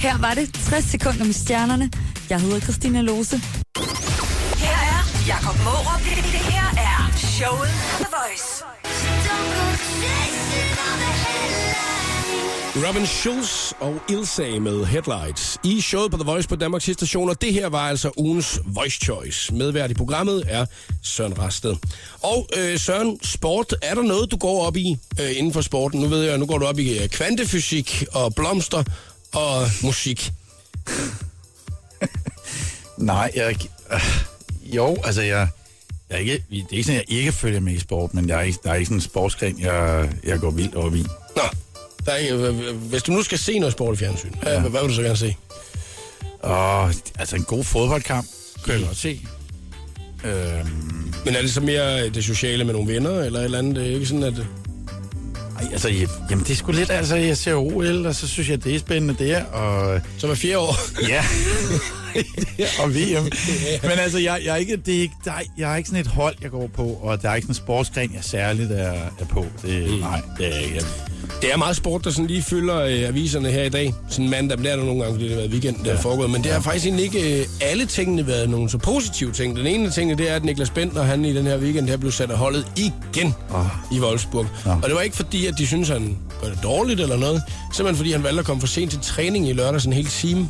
[0.00, 1.90] Her var det 60 sekunder med stjernerne.
[2.30, 3.36] Jeg hedder Christina Lose.
[3.36, 6.00] Her er Jakob Mårup.
[6.04, 8.64] Det her er showet på The Voice.
[12.88, 17.40] Robin Schulz og Ilse med Headlights i showet på The Voice på Danmarks station, og
[17.40, 19.54] det her var altså ugens Voice Choice.
[19.54, 20.66] Medvært i programmet er
[21.02, 21.76] Søren Rasted.
[22.22, 26.00] Og øh, Søren, sport, er der noget, du går op i øh, inden for sporten?
[26.00, 28.84] Nu ved jeg, nu går du op i øh, kvantefysik og blomster
[29.34, 30.32] og musik.
[32.98, 33.56] Nej, jeg...
[33.92, 34.00] Øh,
[34.62, 35.48] jo, altså jeg...
[36.10, 38.28] Jeg er ikke, det er ikke sådan, at jeg ikke følger med i sport, men
[38.28, 41.02] jeg er ikke, der er ikke sådan en sportsgren, jeg, jeg går vildt op i.
[41.36, 41.42] Nå,
[42.06, 44.60] der er ikke, øh, hvis du nu skal se noget sport i fjernsyn, ja.
[44.60, 45.36] hvad, hvad vil du så gerne se?
[46.40, 46.88] Og
[47.18, 48.26] altså en god fodboldkamp,
[48.64, 49.20] kan jeg godt se.
[50.24, 53.76] Øhm, Men er det så mere det sociale med nogle venner, eller et eller andet?
[53.76, 54.34] Det er ikke sådan, at...
[55.72, 58.64] altså, jeg, jamen det er sgu lidt, altså jeg ser OL, og så synes jeg,
[58.64, 60.76] det er spændende der, og Så hver fjerde år.
[61.08, 61.24] ja,
[62.82, 63.24] og VM.
[63.82, 66.00] Men altså, jeg, jeg, er ikke, det er ikke, der, er- jeg er ikke sådan
[66.00, 68.92] et hold, jeg går på, og der er ikke sådan en sportsgren, jeg særligt er,
[69.20, 69.46] er på.
[69.62, 69.96] Det, mm.
[69.98, 70.84] Nej, det er jeg ikke.
[71.42, 73.94] Det er meget sport, der sådan lige fylder øh, aviserne her i dag.
[74.08, 76.30] Sådan mandag bliver der nogle gange, fordi det har været weekend, der er foregået.
[76.30, 79.56] Men det har faktisk egentlig ikke øh, alle tingene været nogle så positive ting.
[79.56, 82.12] Den ene tingene, det er, at Niklas Bentner, han i den her weekend her blev
[82.12, 83.66] sat af holdet igen Åh.
[83.92, 84.46] i Wolfsburg.
[84.64, 84.70] Nå.
[84.72, 87.42] Og det var ikke fordi, at de synes han gør det dårligt eller noget.
[87.72, 90.06] Simpelthen fordi, han valgte at komme for sent til træning i lørdag, sådan en hel
[90.06, 90.48] time.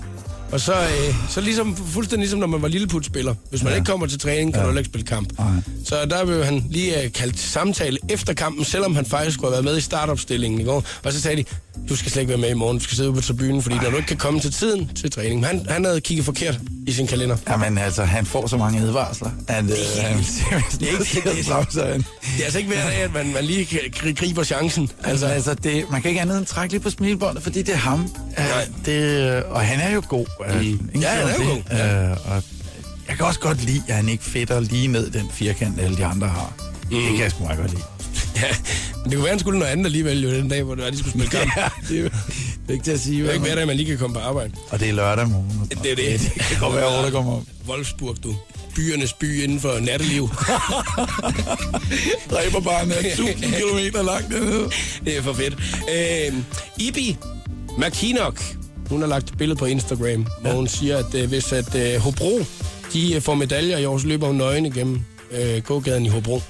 [0.52, 3.34] Og så, øh, så ligesom, fuldstændig ligesom, når man var lilleputspiller.
[3.50, 3.76] Hvis man ja.
[3.76, 4.72] ikke kommer til træning, kan ja.
[4.72, 5.38] du ikke spille kamp.
[5.38, 5.48] Nej.
[5.84, 9.52] Så der blev han lige øh, kaldt samtale efter kampen, selvom han faktisk skulle have
[9.52, 10.84] været med i startopstillingen i går.
[11.04, 11.44] Og så sagde de,
[11.88, 13.76] du skal slet ikke være med i morgen, du skal sidde ude på tribunen, fordi
[13.76, 15.46] når du ikke kan komme til tiden til træning.
[15.46, 17.36] Han, han havde kigget forkert i sin kalender.
[17.50, 20.42] Jamen altså, han får så mange advarsler, at øh, han det
[20.82, 21.64] er ikke- det er-.
[21.66, 23.68] Det er altså ikke hver dag, at man, man lige
[24.14, 24.90] griber chancen.
[25.04, 27.78] Altså, altså det, man kan ikke andet end trække lidt på smilbåndet, fordi det er
[27.78, 28.00] ham.
[28.38, 30.26] Uh, det, og han er jo god.
[30.62, 31.00] Mm.
[31.00, 32.12] Ja, han er jo god, ja.
[32.12, 32.42] Uh, og
[33.08, 36.04] jeg kan også godt lide, at han ikke fedter lige ned den firkant, alle de
[36.04, 36.52] andre har.
[36.82, 36.88] Mm.
[36.96, 37.82] Det kan jeg sgu meget godt lide.
[38.36, 38.42] Ja,
[39.02, 40.90] men det kunne være, han skulle noget andet alligevel jo den dag, hvor det var,
[40.90, 41.50] de skulle spille kamp.
[41.56, 43.22] Ja, det er, jo- det er ikke til at sige.
[43.22, 44.52] Det er ikke man- hver dag, man lige kan komme på arbejde.
[44.70, 45.68] Og det er lørdag morgen.
[45.70, 46.20] Det er jo det.
[46.20, 47.42] Det kan godt være, at der kommer op.
[47.68, 48.36] Wolfsburg, du.
[48.76, 50.28] Byernes by inden for natteliv.
[52.30, 54.70] Dræber bare en 1000 km langt dernede.
[55.04, 55.54] Det er for fedt.
[55.94, 56.34] Øh,
[56.78, 57.16] Ibi
[57.78, 58.42] McKinnock,
[58.88, 62.00] hun har lagt et billede på Instagram, hvor hun siger, at øh, hvis at øh,
[62.00, 62.40] Hobro
[62.92, 65.00] de øh, får medaljer i år, så løber hun nøgen igennem
[65.32, 66.42] øh, gågaden i Hobro.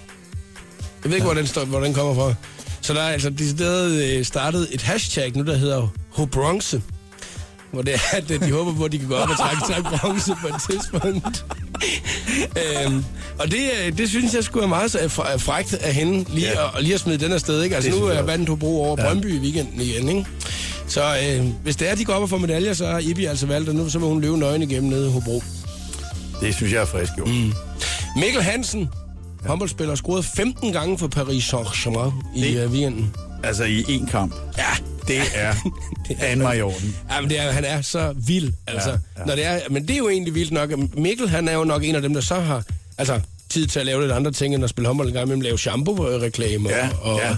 [1.05, 2.35] Jeg ved ikke, hvor den, står, hvor den kommer fra.
[2.81, 6.83] Så der er altså decideret øh, startet et hashtag nu, der hedder Hobronze.
[7.73, 9.63] Hvor det er, at øh, de håber på, at de kan gå op og trække,
[9.73, 11.45] trække bronze på et tidspunkt.
[12.87, 13.05] øhm,
[13.39, 16.47] Og det, øh, det synes jeg skulle være meget så fr- frækt af hende, lige,
[16.49, 16.77] Ja.
[16.77, 17.63] at, lige at smide den afsted.
[17.63, 17.77] Ikke?
[17.77, 20.09] Altså Det nu er vandet Hobro over Brøndby i weekenden igen.
[20.09, 20.27] Ikke?
[20.89, 23.47] Så øh, hvis det er, de går op og får medaljer, så har Ibi altså
[23.47, 25.43] valgt, at nu så må hun løbe nøgen igennem nede i Hobro.
[26.41, 27.25] Det synes jeg er frisk, jo.
[27.25, 27.53] Mm.
[28.17, 28.89] Mikkel Hansen,
[29.43, 29.49] ja.
[29.49, 33.15] håndboldspiller, scorede 15 gange for Paris Saint-Germain i Det- øh, weekenden.
[33.45, 34.35] Altså i én kamp.
[34.59, 34.65] Ja,
[35.09, 35.55] Det er
[36.21, 36.97] Danmark i orden.
[37.11, 38.91] Ja, men det er, han er så vild, altså.
[38.91, 38.97] Ja.
[39.19, 39.25] ja.
[39.27, 40.71] Når det er, men det er jo egentlig vildt nok.
[40.97, 42.63] Mikkel, han er jo nok en af dem, der så har
[42.99, 45.41] altså, tid til at lave lidt andre ting, end at spille håndbold en gang imellem.
[45.41, 47.37] Lave shampoo-reklamer Ja, og ja.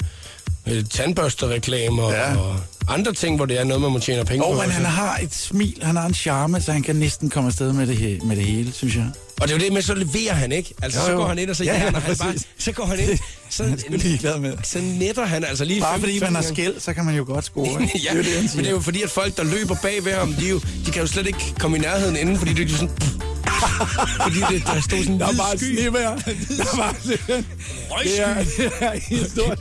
[0.66, 2.36] Øh, tandbørstereklamer Ja.
[2.36, 2.56] og
[2.88, 4.60] andre ting, hvor det er noget, man må tjene penge Og på.
[4.62, 5.00] men han altså.
[5.00, 7.96] har et smil, han har en charme, så han kan næsten komme afsted med det,
[7.96, 9.06] he- med det hele, synes jeg.
[9.40, 10.74] Og det er jo det med, så leverer han, ikke?
[10.82, 11.18] Altså, Jo, så jo.
[11.18, 12.34] går han ind, og så Ja, ja, han bare...
[12.58, 13.18] Så går han ind,
[13.50, 14.56] så, Han med.
[14.62, 17.24] så netter han altså lige Bare 15 fordi man har skæld, så kan man jo
[17.26, 17.68] godt score.
[17.70, 19.76] ja, det er jo det, han men det er jo fordi, at folk, der løber
[19.82, 22.52] bag ved ham, de, jo, de kan jo slet ikke komme i nærheden inden, fordi
[22.54, 22.90] det er jo sådan...
[24.22, 25.74] fordi det, der stod sådan en Der er et sky.
[25.80, 26.16] snevejr.
[26.16, 27.46] Der er sådan...
[28.02, 29.58] Det er, det er et stort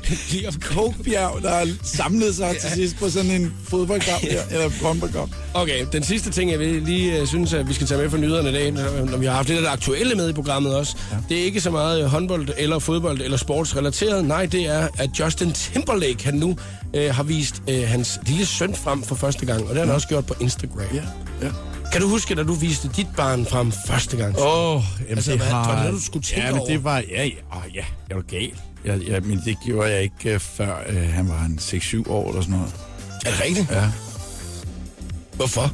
[0.76, 5.32] kokbjerg, der har samlet sig til sidst på sådan en fodboldkamp her, eller håndboldkamp.
[5.54, 8.18] Okay, den sidste ting, jeg vil lige uh, synes, at vi skal tage med for
[8.18, 10.98] nyderne i dag, når vi har haft lidt af det aktuelle med i programmet også.
[11.12, 11.18] Ja.
[11.30, 14.26] Det er ikke så meget øh, håndbold eller fodbold eller sportsrelateret.
[14.26, 16.58] Nej, det er, at Justin Timberlake, han nu
[16.98, 19.96] uh, har vist uh, hans lille søn frem for første gang, og det har han
[19.96, 20.80] også gjort på Instagram.
[20.94, 21.02] Ja,
[21.42, 21.52] ja.
[21.92, 24.36] Kan du huske, da du viste dit barn frem første gang?
[24.40, 25.66] Åh, oh, jamen Altså, det hvad- har...
[25.68, 26.98] var det noget, du skulle tænke ja, men det var...
[27.12, 28.52] Ja, ja, oh, ja jeg var gal.
[28.86, 32.30] Jeg, ja, men det gjorde jeg ikke, uh, før uh, han var en 6-7 år
[32.30, 32.74] eller sådan noget.
[33.26, 33.72] Er det rigtigt?
[33.72, 33.92] Ja.
[35.34, 35.72] Hvorfor?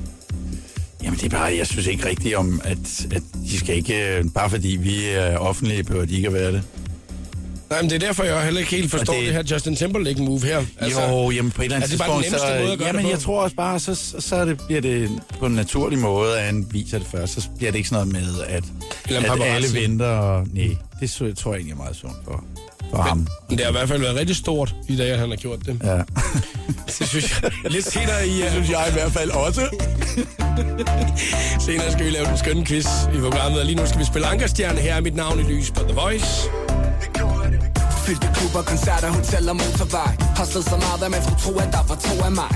[1.03, 4.17] Jamen det er bare, jeg synes ikke rigtigt om, at, at de skal ikke...
[4.17, 6.63] øh, Bare fordi vi er offentlige, behøver de ikke at være det.
[7.69, 9.75] Nej, men det er derfor, jeg heller ikke helt forstår det, det- det her Justin
[9.75, 10.65] Timberlake-move her.
[10.79, 12.71] Altså, jo, jamen på et eller andet er det bare den tidspunkt, nemmeste så, måde
[12.71, 13.09] at gøre jamen, det på?
[13.11, 16.67] jeg tror også bare, så, så, det, bliver det på en naturlig måde, at han
[16.71, 17.33] viser det først.
[17.41, 18.63] Så bliver det ikke sådan noget med, at,
[19.07, 20.05] Eller at alle venter.
[20.07, 22.43] Og, nej, det tror jeg egentlig er meget sundt for,
[22.91, 23.27] for ham.
[23.49, 25.59] Men det har i hvert fald været rigtig stort i dag, at han har gjort
[25.65, 25.79] det.
[25.83, 25.97] Ja.
[26.99, 27.51] Det synes jeg.
[27.71, 29.61] Lidt senere i, uh, synes jeg i hvert fald også.
[31.65, 33.59] senere skal vi lave den skønne quiz i programmet.
[33.59, 34.79] Og lige nu skal vi spille Ankerstjerne.
[34.79, 36.25] Her er mit navn i lys på The Voice.
[38.07, 40.15] Fyldte klubber, koncerter, hoteller, motorvej.
[40.37, 42.53] Hostlet så meget, at man skulle tro, at der var to af mig.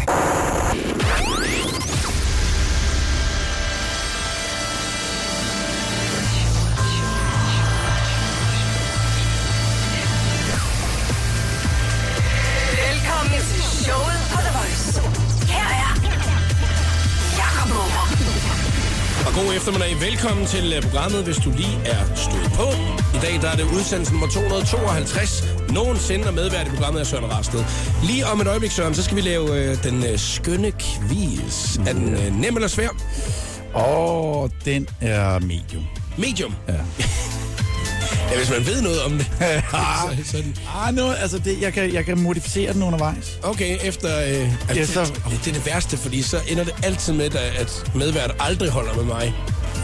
[19.31, 20.01] Og god eftermiddag.
[20.01, 22.67] Velkommen til uh, programmet, hvis du lige er stået på.
[23.17, 25.43] I dag der er det udsendelse nummer 252.
[25.69, 27.63] Nogensinde er medvært i programmet af Søren Rasted.
[28.03, 31.77] Lige om et øjeblik, Søren, så skal vi lave uh, den uh, skønne quiz.
[31.77, 32.89] Er den uh, nem eller svær?
[33.73, 35.83] Og den er medium.
[36.17, 36.55] Medium.
[36.67, 36.73] Ja.
[38.31, 39.27] Ja, hvis man ved noget om det.
[40.25, 43.39] så, så den, Ah, nu, altså det, jeg, kan, jeg kan modificere den undervejs.
[43.43, 44.19] okay, efter...
[44.21, 47.35] Øh, Ja, altså, så- det, det er det værste, fordi så ender det altid med,
[47.35, 49.33] at- medvært aldrig holder med mig.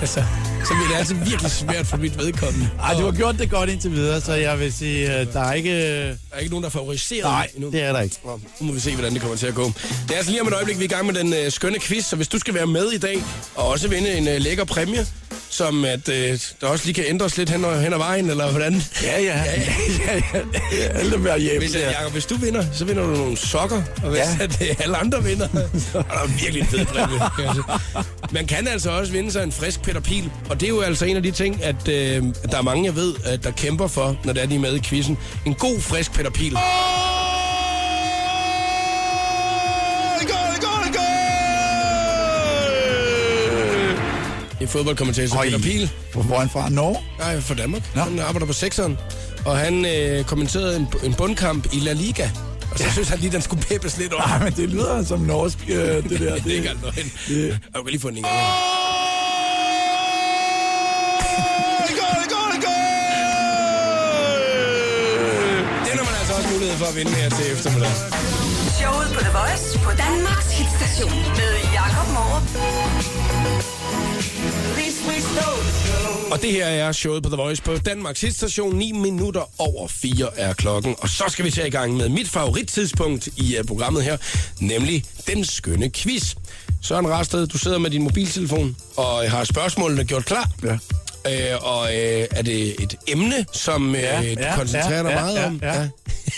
[0.01, 0.23] Altså,
[0.65, 2.69] så bliver det altid virkelig svært for mit vedkommende.
[2.83, 5.53] Ej, du har gjort det godt indtil videre, så jeg vil sige, øh, der er
[5.53, 6.07] ikke...
[6.07, 7.71] Der er ikke nogen, der er favoriseret Nej, endnu.
[7.71, 8.15] det er der ikke.
[8.25, 9.65] Nå, Nu må vi se, hvordan det kommer til at gå.
[10.07, 11.79] Det er altså lige om et øjeblik, vi er i gang med den øh, skønne
[11.79, 13.23] quiz, så hvis du skal være med i dag,
[13.55, 15.07] og også vinde en øh, lækker præmie,
[15.49, 18.83] som at øh, der også lige kan ændres lidt hen, hen ad vejen, eller hvordan?
[19.03, 19.43] Ja, ja.
[20.07, 20.88] ja, ja, ja.
[20.88, 21.60] Alle være hjemme.
[21.60, 24.38] Hvis, øh, Jacob, hvis du vinder, så vinder du nogle sokker, og hvis Ja.
[24.39, 24.43] ja.
[24.43, 25.47] at, øh, alle andre vinder,
[25.91, 27.19] så er der virkelig en fed præmie.
[27.53, 27.63] sige.
[28.31, 31.05] Man kan altså også vinde sig en frisk Peter Pil, og det er jo altså
[31.05, 34.15] en af de ting, at, øh, der er mange, jeg ved, at der kæmper for,
[34.23, 35.17] når det er, de er med i quizzen.
[35.45, 36.51] En god, frisk Peter Pil.
[36.51, 36.60] Det
[44.62, 45.89] er fodboldkommentator Peter Pil.
[46.13, 46.70] Hvor er han fra?
[46.70, 46.98] Norge?
[47.20, 47.96] Nej, fra Danmark.
[47.96, 48.02] Nå.
[48.02, 48.98] Han arbejder på sekseren.
[49.46, 52.30] Og han øh, kommenterede en, en bundkamp i La Liga.
[52.72, 52.91] Og så ja.
[52.91, 54.28] synes han lige, den skulle peppes lidt over.
[54.28, 56.17] Nej, men det lyder som norsk, øh, det der.
[56.17, 57.12] det er ikke engang løgn.
[57.28, 58.36] det- Og du kan lige få den en gang.
[65.88, 67.93] Den har man altså også mulighed for at vinde her til eftermiddag.
[68.80, 72.46] Showet på The Voice på Danmarks hitstation med Jakob Morup.
[76.32, 78.75] Og det her er showet på The Voice på Danmarks hitstation.
[78.75, 80.95] 9 minutter over 4 er klokken.
[80.99, 84.17] Og så skal vi tage i gang med mit favorittidspunkt i uh, programmet her,
[84.60, 86.36] nemlig den skønne quiz.
[86.82, 90.49] Søren Rasted, du sidder med din mobiltelefon og har spørgsmålene gjort klar.
[90.63, 90.77] Ja.
[91.32, 95.36] Øh, og øh, er det et emne, som øh, Ja, ja, koncentrerer dig ja, meget
[95.36, 95.60] ja, om?
[95.63, 95.88] ja.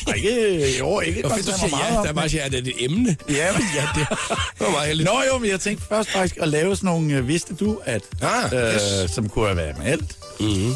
[0.08, 2.32] Nej, ikke, jo, ikke Og fedt, du siger ja, der er bare det.
[2.32, 3.16] siger, at det er et emne.
[3.30, 4.08] Ja, men ja, det,
[4.58, 5.10] det var meget heldigt.
[5.10, 8.02] Nå jo, men jeg tænkte først faktisk at lave sådan nogle, øh, vidste du, at,
[8.22, 9.12] Ah, øh, yes.
[9.12, 10.16] som kunne have været med alt.
[10.40, 10.74] Mm-hmm.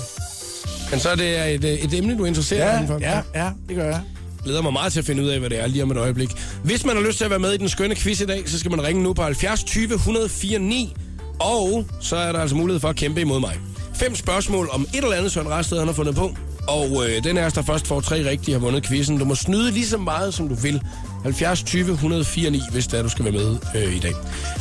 [0.92, 3.00] Men så er det et, øh, et emne, du er interesseret Ja, indenfor.
[3.02, 4.02] ja, ja, det gør jeg.
[4.44, 6.30] glæder mig meget til at finde ud af, hvad det er lige om et øjeblik.
[6.64, 8.60] Hvis man har lyst til at være med i den skønne quiz i dag, så
[8.60, 10.96] skal man ringe nu på 70 20 104 9.
[11.40, 13.58] Og så er der altså mulighed for at kæmpe imod mig.
[13.96, 16.36] Fem spørgsmål om et eller andet, Søren Rasted han har fundet på.
[16.68, 19.18] Og øh, den er der først får tre rigtige har vundet quizzen.
[19.18, 20.82] Du må snyde lige så meget, som du vil.
[21.24, 24.14] 70 20 104 9, hvis det er, du skal være med øh, i dag.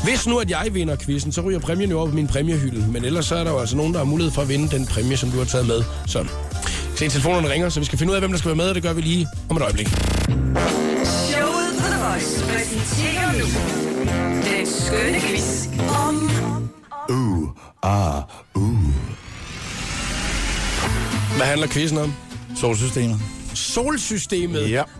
[0.05, 2.87] Hvis nu, at jeg vinder quizzen, så ryger præmien jo over på min præmiehylde.
[2.92, 4.87] Men ellers så er der jo altså nogen, der har mulighed for at vinde den
[4.87, 5.83] præmie, som du har taget med.
[6.07, 6.27] Så
[6.97, 8.75] se, telefonerne ringer, så vi skal finde ud af, hvem der skal være med, og
[8.75, 9.88] det gør vi lige om et øjeblik.
[11.05, 13.47] Showet på The Voice præsenterer nu
[14.57, 15.66] den skønne quiz
[16.09, 16.33] om
[21.37, 22.14] Hvad handler quizzen om?
[22.57, 23.16] Solsystemet.
[23.55, 24.71] Solsystemet.
[24.71, 24.83] Ja.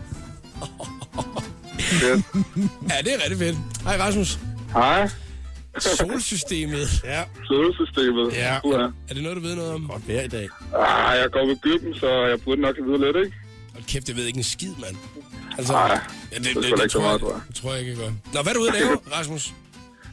[2.89, 3.57] Ja, det er rigtig fedt.
[3.83, 4.39] Hej Rasmus.
[4.73, 5.09] Hej,
[5.79, 6.87] Solsystemet.
[7.13, 7.23] Ja.
[7.47, 8.33] solsystemet.
[8.33, 8.57] Ja.
[8.63, 9.87] Uh, Er det noget, du ved noget om?
[9.87, 10.47] Godt vejr i dag.
[10.75, 13.37] ah, jeg går ved gybben, så jeg burde nok vide lidt, ikke?
[13.73, 14.95] Hold kæft, jeg ved ikke en skid, mand.
[15.57, 15.99] Altså, Nej,
[16.33, 17.41] ja, det er sgu da ikke så tror, meget, jeg, tror jeg.
[17.47, 18.11] det tror jeg ikke, jeg gør.
[18.33, 19.53] Nå, hvad er du ude at lave, Rasmus?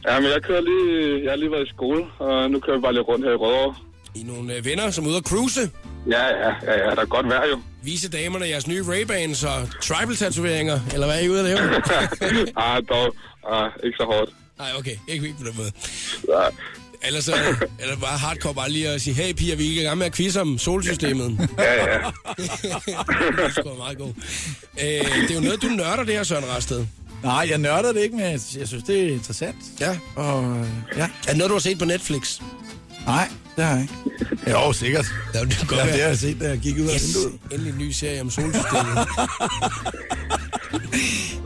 [0.07, 1.23] Ja, men jeg kører lige...
[1.23, 3.35] Jeg har lige været i skole, og nu kører vi bare lidt rundt her i
[3.35, 3.75] Rødovre.
[4.15, 5.69] I nogle øh, venner, som er ude at cruise.
[6.09, 7.59] Ja, ja, ja, ja, der er godt vejr jo.
[7.83, 10.79] Vise damerne jeres nye Ray-Bans og tribal-tatoveringer.
[10.93, 11.57] Eller hvad er I ude at lave?
[12.65, 13.15] ah, dog.
[13.51, 14.31] Ah, ikke så hårdt.
[14.59, 14.95] Nej, okay.
[15.07, 15.71] Ikke, ikke på den måde.
[16.29, 16.47] Ja.
[17.07, 19.83] Ellers er det, eller bare hardcore bare lige at sige, hey piger, vi er i
[19.83, 21.49] gang med at quizze om solsystemet.
[21.57, 21.97] Ja, ja.
[22.37, 24.13] det er sgu meget god.
[24.81, 26.85] Øh, det er jo noget, du nørder det her, Søren Rasted.
[27.23, 29.55] Nej, jeg nørder det ikke, men jeg jeg synes, det er interessant.
[29.79, 29.97] Ja.
[30.15, 30.65] Og øh,
[30.97, 32.39] ja, Er det noget, du har set på Netflix?
[33.05, 34.51] nej, det har jeg ikke.
[34.51, 35.05] Jo, sikkert.
[35.33, 37.39] Det kan godt Ja, det har jeg set, da jeg gik ud af Yes, vinduet.
[37.51, 39.07] endelig en ny serie om solsystemet.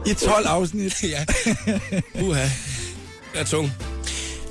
[0.08, 1.04] I 12 afsnit.
[1.14, 1.26] ja.
[2.22, 2.44] Uha.
[3.34, 3.72] Det er tung.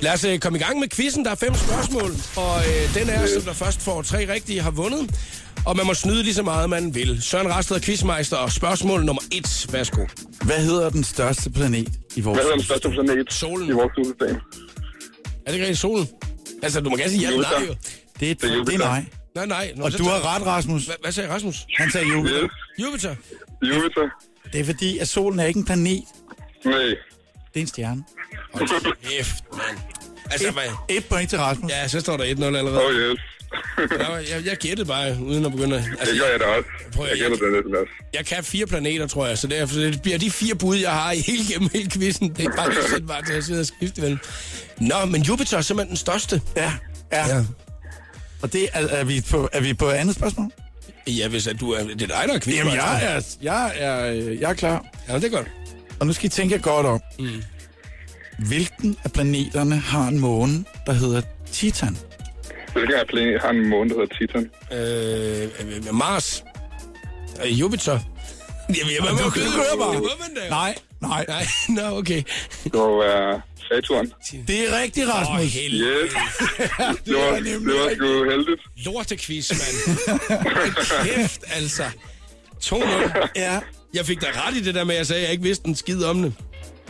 [0.01, 1.25] Lad os øh, komme i gang med quizzen.
[1.25, 4.71] Der er fem spørgsmål, og øh, den er, som der først får tre rigtige, har
[4.71, 5.15] vundet.
[5.65, 7.21] Og man må snyde lige så meget, man vil.
[7.21, 9.67] Søren Rasted er quizmeister, og spørgsmål nummer et.
[9.71, 10.05] Værsgo.
[10.41, 13.69] Hvad hedder den største planet i vores Hvad hedder den største planet Solen.
[13.69, 14.35] i vores solsystem?
[15.45, 16.07] Er det ikke rigtig solen?
[16.63, 17.75] Altså, du må gerne sige ja eller nej, jo.
[18.19, 19.05] Det er, Det er nej.
[19.35, 19.73] Nej, nej.
[19.75, 20.85] Nå, Og du har ret, Rasmus.
[20.85, 21.65] Hvad, hvad sagde Rasmus?
[21.77, 22.43] Han sagde Jupiter.
[22.43, 22.51] Yes.
[22.85, 23.15] Jupiter?
[23.63, 24.09] Jupiter?
[24.53, 26.03] Det er fordi, at solen er ikke en planet.
[26.65, 26.73] Nej.
[26.75, 26.95] Det
[27.55, 28.03] er en stjerne.
[28.53, 29.77] Hold kæft, mand.
[30.31, 30.63] Altså, hvad?
[30.97, 31.71] Et point til Rasmus.
[31.71, 32.85] Ja, så står der 1-0 allerede.
[32.85, 33.19] Oh yes.
[33.77, 35.75] Jeg, jeg, jeg gættede bare, uden at begynde.
[35.77, 36.69] Det Altså, gør jeg da også.
[36.93, 37.91] Prøv at- Jeg kender det næsten også.
[38.13, 41.11] jeg kan fire planeter, tror jeg, så derfor det bliver de fire bud, jeg har
[41.11, 42.33] i hele gennem hele quizzen.
[42.33, 44.19] Det er bare ikke sæt bare til at sidde og skifte vel.
[44.79, 46.41] Nå, men Jupiter er simpelthen den største.
[46.55, 46.73] Ja.
[47.11, 47.43] ja.
[48.41, 50.51] Og det er, er, vi på, er vi på andet spørgsmål?
[51.07, 51.83] Ja, hvis at du er...
[51.83, 52.55] Det er dig, der er quiz.
[52.55, 54.05] Jamen, jeg er, jeg er,
[54.39, 54.85] jeg er klar.
[55.09, 55.47] Ja, det er godt.
[55.99, 57.01] Og nu skal I tænke jer godt om.
[57.19, 57.43] Mm.
[58.47, 61.97] Hvilken af planeterne har en måne, der hedder Titan?
[62.75, 64.51] Hvilken af planet har en måne, der hedder Titan?
[64.71, 66.43] Øh, øh, Mars.
[67.45, 67.99] Øh, Jupiter.
[68.69, 70.49] Jamen, jeg må købe kører bare.
[70.49, 71.25] Nej, nej.
[71.27, 71.45] Nej,
[71.89, 72.23] nå, okay.
[72.63, 74.11] Det må være Saturn.
[74.47, 75.53] Det er rigtigt, Åh, Rasmus.
[75.53, 76.03] helvede.
[76.03, 76.11] Yes.
[77.05, 78.61] Det var, det var sgu heldigt.
[78.85, 79.97] Lortequiz, mand.
[81.05, 81.83] Kæft, altså.
[82.63, 83.27] 2-0.
[83.35, 83.59] Ja.
[83.93, 85.67] Jeg fik da ret i det der med, at jeg sagde, at jeg ikke vidste
[85.67, 86.33] en skid om det.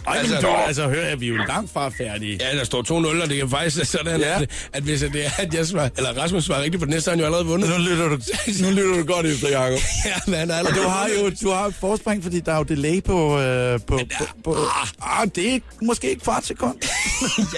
[0.07, 2.37] Ej, Altså, altså, du, altså, hør, er vi jo langt fra færdige.
[2.41, 4.41] Ja, der står 2-0, og det er faktisk sådan, Ja.
[4.41, 7.03] at, at hvis det er, at jeg svarer, eller Rasmus svarer rigtigt på den næste,
[7.03, 7.69] så har han jo allerede vundet.
[7.69, 8.15] Nu lytter du,
[8.63, 9.79] nu lytter du godt efter, Jacob.
[10.05, 12.51] Ja, men han er Og allerede du har jo du har et forspring, fordi der
[12.53, 13.39] er jo delay på...
[13.39, 14.57] Øh, på, på, på
[15.01, 16.75] ah, det er måske ikke kvart sekund.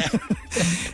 [0.02, 0.18] ja.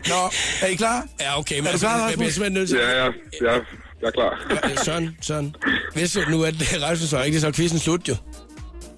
[0.08, 0.30] Nå,
[0.62, 1.06] er I klar?
[1.20, 2.34] ja, okay, men Er du klar, jeg bliver Rasmus?
[2.34, 2.78] simpelthen nødt til...
[2.78, 3.04] Ja, ja,
[3.42, 3.58] ja.
[4.02, 4.84] Jeg er klar.
[4.84, 5.56] Søren, Søren.
[5.94, 8.16] Hvis nu at Rasmus svarer rigtigt, så er quizzen slut jo.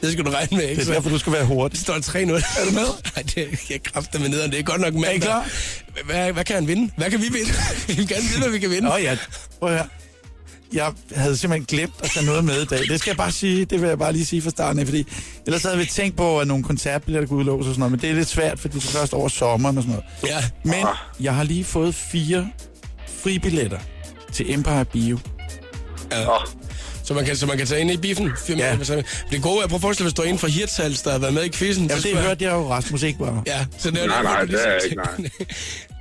[0.01, 0.81] Det skal du regne med, ikke?
[0.81, 1.73] Det er derfor, du skal være hurtig.
[1.73, 2.19] Det står 3-0.
[2.19, 2.87] Er du med?
[3.17, 4.51] Nej, det jeg kræfter med nederen.
[4.51, 5.21] Det er godt nok mandag.
[5.21, 5.49] klar?
[6.05, 6.91] Hvad, hvad kan han vinde?
[6.97, 7.51] Hvad kan vi vinde?
[7.89, 8.89] vi vil gerne vide, hvad vi kan vinde.
[8.89, 9.17] Nå ja,
[9.61, 9.87] prøv høre.
[10.73, 12.79] Jeg havde simpelthen glemt at tage noget med i dag.
[12.79, 15.07] Det skal jeg bare sige, det vil jeg bare lige sige fra starten af, fordi
[15.47, 18.11] ellers havde vi tænkt på, at nogle koncertbilletter kunne udlåses og sådan noget, men det
[18.11, 20.35] er lidt svært, fordi det er først over sommeren og sådan noget.
[20.37, 20.45] Ja.
[20.65, 20.87] Men
[21.21, 22.49] jeg har lige fået fire
[23.23, 23.79] fribilletter
[24.33, 25.19] til Empire Bio.
[27.07, 28.33] Så man, kan, så man kan tage ind i biffen.
[28.49, 28.77] Ja.
[28.89, 29.03] Ja.
[29.31, 31.19] Det gode er, prøv at forestille dig, hvis du er en fra Hirtshals, der har
[31.19, 31.89] været med i quizzen.
[31.89, 33.43] Så det spørger- hørte jeg jo Rasmus ikke var.
[33.47, 35.15] Ja, så det er Nej, nej, det er ikke, nej.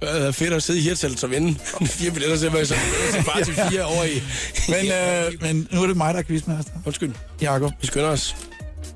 [0.02, 1.60] Det er fedt at sidde i Hirtshals og vinde
[2.00, 2.76] fire billetter så
[3.12, 4.24] så far til fire over i...
[4.74, 6.72] Men, øh, men nu er det mig, der er quizmaster.
[6.86, 8.36] Undskyld, Jakob, vi skynder os.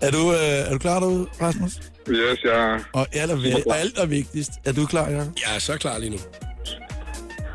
[0.02, 1.72] er du, øh, er du klar derude, Rasmus?
[2.10, 2.80] Yes, jeg...
[2.93, 4.52] Og aller, alt er vigtigst.
[4.65, 5.28] Er du klar, Jacob?
[5.48, 6.17] Jeg er så klar lige nu.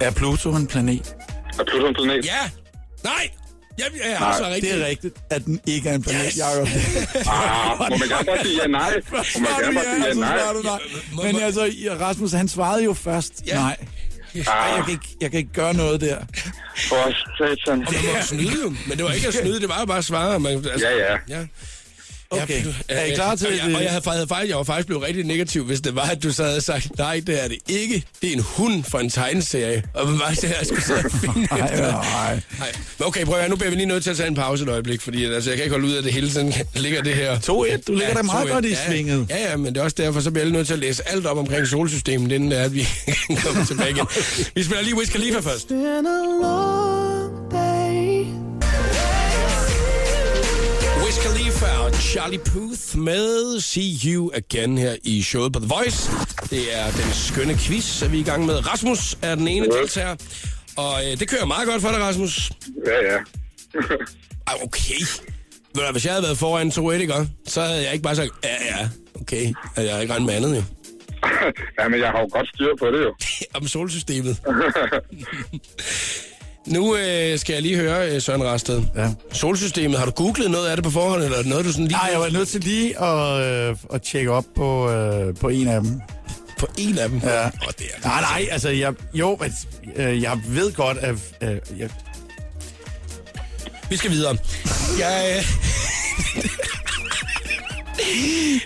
[0.01, 1.15] Er Pluto en planet?
[1.59, 2.25] Er Pluto en planet?
[2.25, 2.51] Ja!
[3.05, 3.31] Nej!
[3.79, 4.75] Jeg, jeg har så rigtigt.
[4.75, 6.37] Det er rigtigt, at den ikke er en planet, Yes.
[6.39, 6.69] Jacob.
[7.33, 8.95] Ah, må man gerne bare sige ja nej?
[9.11, 10.81] Må man gerne bare sige ja nej?
[11.13, 13.55] Må- Men altså, Rasmus, han svarede jo først Ja.
[13.55, 13.77] nej.
[14.35, 14.45] jeg,
[14.85, 16.19] kan ikke, jeg kan ikke gøre noget der.
[16.89, 17.87] For satan.
[17.87, 19.99] Og man må snyde jo, men det var ikke at snyde, det var jo bare
[19.99, 20.41] at svare.
[20.41, 21.19] Man, altså, Ja, ja.
[21.39, 21.47] ja.
[22.43, 22.65] Okay.
[22.65, 23.77] Ja, Er I klar til jeg, det?
[23.77, 26.23] og jeg havde faktisk, faktisk, jeg var faktisk blevet rigtig negativ, hvis det var, at
[26.23, 28.05] du så havde sagt, nej, det er det ikke.
[28.23, 29.83] Det er en hund for en tegneserie.
[29.95, 31.93] Og hvad var det, jeg skulle sidde og finde Nej, efter?
[31.93, 32.41] nej.
[32.59, 32.73] Nej.
[33.01, 34.69] Okay, prøv at høre, nu bliver vi lige nødt til at tage en pause et
[34.71, 36.55] øjeblik, fordi altså, jeg kan ikke holde ud af det hele tiden.
[36.75, 37.39] ligger det her.
[37.39, 38.53] 2-1, du ligger da meget 2-1.
[38.53, 39.27] godt i ja, svinget.
[39.31, 41.27] Ja, ja, men det er også derfor, så bliver jeg nødt til at læse alt
[41.27, 42.89] op omkring solsystemet, inden det er, at vi
[43.45, 44.07] kommer tilbage igen.
[44.55, 45.71] Vi spiller lige Wiz Khalifa først.
[52.15, 56.11] Charlie Puth med See You Again her i showet på The Voice.
[56.51, 58.71] Det er den skønne quiz, er vi i gang med.
[58.73, 60.17] Rasmus er den ene deltager.
[60.77, 62.51] Og øh, det kører meget godt for dig, Rasmus.
[62.87, 63.19] Ja, ja.
[64.49, 65.01] Ej, okay.
[65.01, 67.15] Ved du, hvad, hvis jeg havde været foran 2 1 ikke?
[67.47, 68.89] så havde jeg ikke bare sagt, ja, ja,
[69.21, 69.55] okay.
[69.77, 70.63] Jeg har ikke regnet med andet, jo.
[71.79, 73.15] ja, men jeg har jo godt styr på det jo.
[73.59, 74.41] Om solsystemet.
[76.67, 78.83] Nu øh, skal jeg lige høre, øh, Søren Rasted.
[78.97, 79.09] Ja.
[79.33, 81.87] Solsystemet, har du googlet noget af det på forhånd, eller er det noget, du sådan
[81.87, 81.97] lige...
[81.99, 85.69] Nej, jeg var nødt til lige at, øh, at tjekke op på, øh, på en
[85.69, 86.01] af dem.
[86.59, 87.19] På en af dem?
[87.25, 87.47] Ja.
[87.47, 88.09] Åh, det er...
[88.09, 89.55] Nej, nej, altså, jeg, jo, men,
[89.97, 91.15] øh, jeg ved godt, at...
[91.41, 91.91] Øh, jeg,
[93.91, 94.37] Vi skal videre.
[94.99, 95.45] Jeg, øh,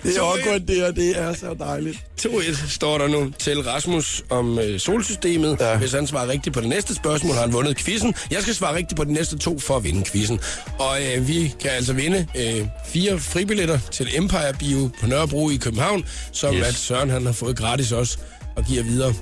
[0.03, 1.97] det er awkward, det her, det er så dejligt.
[2.21, 5.57] 2-1 står der nu til Rasmus om øh, solsystemet.
[5.59, 5.77] Ja.
[5.77, 8.13] Hvis han svarer rigtigt på det næste spørgsmål, har han vundet quizzen.
[8.31, 10.39] Jeg skal svare rigtigt på de næste to for at vinde quizzen.
[10.79, 15.55] Og øh, vi kan altså vinde øh, fire fribilletter til Empire Bio på Nørrebro i
[15.55, 16.67] København, som yes.
[16.67, 18.17] At Søren han har fået gratis også
[18.55, 19.13] og giver videre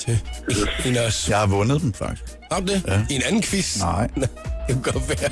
[0.00, 0.18] til
[0.86, 1.28] en af os.
[1.28, 2.22] Jeg har vundet dem, faktisk.
[2.52, 2.82] Har du det?
[2.88, 3.00] Ja.
[3.10, 3.78] I en anden quiz?
[3.78, 4.08] Nej.
[4.68, 5.30] Det kunne godt være.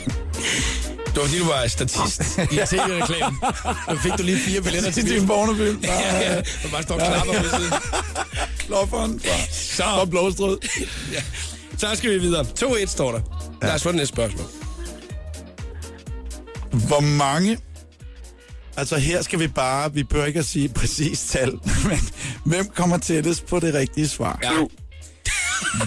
[1.15, 3.39] Det var fordi, du var statist i tv-reklamen.
[3.89, 5.81] Så fik du lige fire billetter til en pornofilm.
[5.85, 6.37] Ja, ja.
[6.37, 7.73] Du bare står og klapper på siden.
[8.59, 10.59] Klopperen fra, Så, fra Blåstrød.
[11.15, 11.23] ja.
[11.79, 12.47] så skal vi videre.
[12.63, 13.21] 2-1 står der.
[13.63, 14.47] Lad os få det næste spørgsmål.
[16.87, 17.59] Hvor mange...
[18.77, 19.95] Altså her skal vi bare...
[19.95, 21.51] Vi bør ikke at sige præcis tal,
[21.89, 21.99] men
[22.45, 24.39] hvem kommer tættest på det rigtige svar?
[24.43, 24.51] Ja.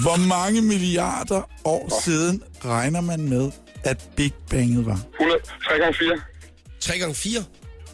[0.02, 3.52] Hvor mange milliarder år siden regner man med,
[3.84, 5.00] at Big Banget var?
[5.20, 6.22] 100, 3,4.
[6.80, 7.40] 3 gange 4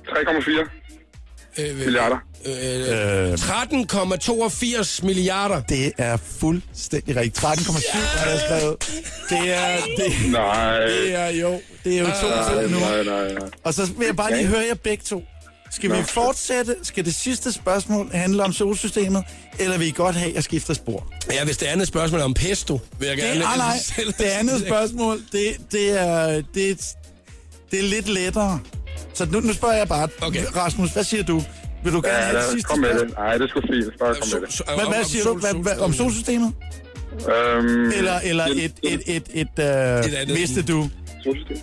[0.08, 2.16] 3,4 øh, milliarder.
[2.46, 5.62] Øh, Øh, 13,82 milliarder.
[5.62, 7.44] det er fuldstændig rigtigt.
[7.46, 8.78] 13,7 har jeg skrevet.
[9.30, 10.80] Det er, det, Nej.
[10.80, 12.80] det er jo, det er jo to Nej, til nu.
[12.80, 13.50] nej, nej, nej.
[13.64, 15.24] Og så vil jeg bare lige høre jer begge to.
[15.72, 16.76] Skal vi fortsætte?
[16.84, 19.24] Skal det sidste spørgsmål handle om solsystemet?
[19.60, 21.14] Eller vil I godt have, at jeg skifter spor?
[21.32, 23.40] Ja, hvis det andet spørgsmål er om pesto, vil jeg Det, gerne...
[23.40, 23.78] nej, nej.
[24.18, 26.76] Det andet spørgsmål, det, det, er, det, er,
[27.72, 28.60] det er lidt lettere.
[29.14, 30.10] Så nu, nu spørger jeg bare.
[30.22, 30.44] Okay.
[30.56, 31.44] Rasmus, hvad siger du?
[31.84, 33.10] Vil du gerne Ja, have det sidste kom med spørgsmål?
[33.10, 33.18] det.
[33.18, 34.00] Nej, det sgu fint.
[34.00, 34.54] Bare kom med det.
[34.54, 35.34] Så- Hvad, om- hvad om siger du?
[35.34, 36.54] Hvad, hvad, om solsystemet?
[37.14, 40.38] Øhm, Eller, eller et- et, et, et, et, Et øh, andet.
[40.38, 40.90] vidste du?
[41.24, 41.58] Solsystem.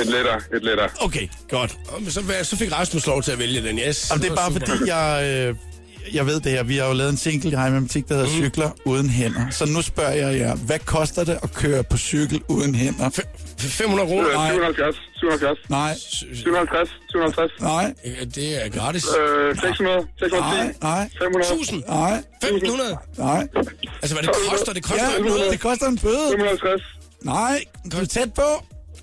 [0.00, 0.88] Et lettere, et lettere.
[1.00, 1.76] Okay, godt.
[2.00, 4.10] Men Så, så fik Rasmus lov til at vælge den, yes.
[4.10, 4.66] Og det er bare Super.
[4.66, 5.54] fordi, jeg, øh,
[6.14, 6.62] jeg ved det her.
[6.62, 8.36] Vi har jo lavet en single i Matematik, der hedder Mm.
[8.44, 9.50] Cykler uden hænder.
[9.50, 13.10] Så nu spørger jeg jer, hvad koster det at køre på cykel uden hænder?
[13.10, 14.28] F- 500 kroner?
[14.28, 15.94] Øh, 770, 770, Nej,
[16.34, 19.04] 750, 750, nej, Øh, Det er gratis.
[19.20, 21.82] øh, 600, 610, nej, nej, 500, 1000?
[21.88, 22.96] nej, 1500?
[23.18, 23.48] nej.
[24.02, 24.72] Altså, hvad det koster?
[24.72, 25.52] Det koster Ja, ikke noget.
[25.52, 26.28] det koster en bøde.
[26.30, 26.82] 550,
[27.24, 28.48] Nej, du er tæt på.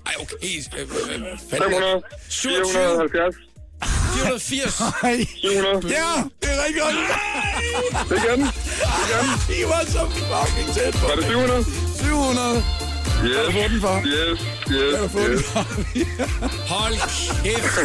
[0.06, 0.36] Ej, okay.
[0.44, 1.70] Øh, øh, øh, fanden?
[1.70, 3.34] 500, 27, 470,
[4.14, 4.80] 480.
[5.02, 5.24] Nej.
[5.24, 5.94] 700.
[5.98, 6.10] Ja,
[6.42, 6.96] det er rigtig godt.
[8.08, 9.20] Det igen, det igen.
[9.60, 11.06] I var så fucking tæt på.
[11.08, 11.64] Var det 700?
[12.00, 12.64] 700.
[13.24, 13.96] Yes, Hvad har du fået den for?
[14.06, 15.46] yes, Hvad har du yes, fået den yes.
[15.46, 15.62] for?
[16.74, 16.94] Hold
[17.44, 17.76] kæft.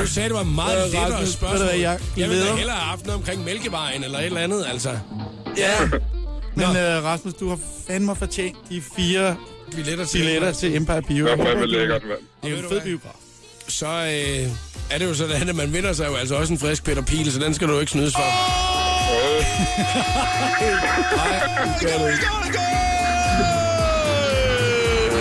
[0.00, 1.66] Du sagde, det var meget lettere Rasmus, spørgsmål.
[1.68, 4.66] hvad, jeg jeg ville da hellere have haft noget omkring Mælkevejen eller et eller andet,
[4.72, 4.98] altså.
[5.56, 5.72] Ja.
[6.56, 9.36] Men uh, Rasmus, du har fandme fortjent de fire
[9.74, 10.18] Billetter til.
[10.18, 11.24] billetter til Empire Bio.
[11.26, 12.18] Det håber, fandme lækkert, mand.
[12.42, 13.10] Det er jo en fed biograf.
[13.68, 14.50] Så øh,
[14.90, 17.32] er det jo sådan, at man vinder sig jo altså også en frisk Peter Pil,
[17.32, 18.22] så den skal du jo ikke snydes for.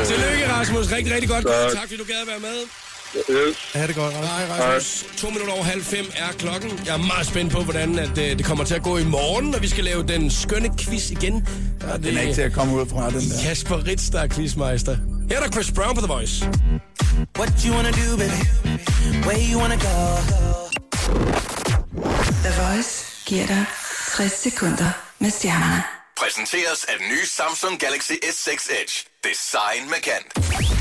[0.05, 0.91] Tillykke, Rasmus.
[0.91, 1.45] Rigtig, rigtig godt.
[1.45, 1.71] Tak.
[1.71, 2.57] Tak, fordi du gad at være med.
[3.75, 4.27] Ha' det godt, Rasmus.
[4.29, 5.05] Hej, Rasmus.
[5.17, 6.71] To minutter over halv fem er klokken.
[6.85, 9.45] Jeg er meget spændt på, hvordan at, øh, det kommer til at gå i morgen,
[9.45, 11.47] når vi skal lave den skønne quiz igen.
[11.81, 13.43] Ja, Den er ikke til at komme ud fra, den der.
[13.43, 14.97] Kasper Ritz, der er quizmeister.
[15.29, 16.45] Her er der Chris Brown på The Voice.
[17.39, 18.41] What you wanna do, baby?
[19.27, 19.95] Where you wanna go?
[22.45, 23.65] The Voice giver dig
[24.17, 25.98] 60 sekunder med stjernerne.
[26.19, 28.51] Præsenteres af den nye Samsung Galaxy S6
[28.81, 28.95] Edge.
[29.29, 30.29] Design med kant.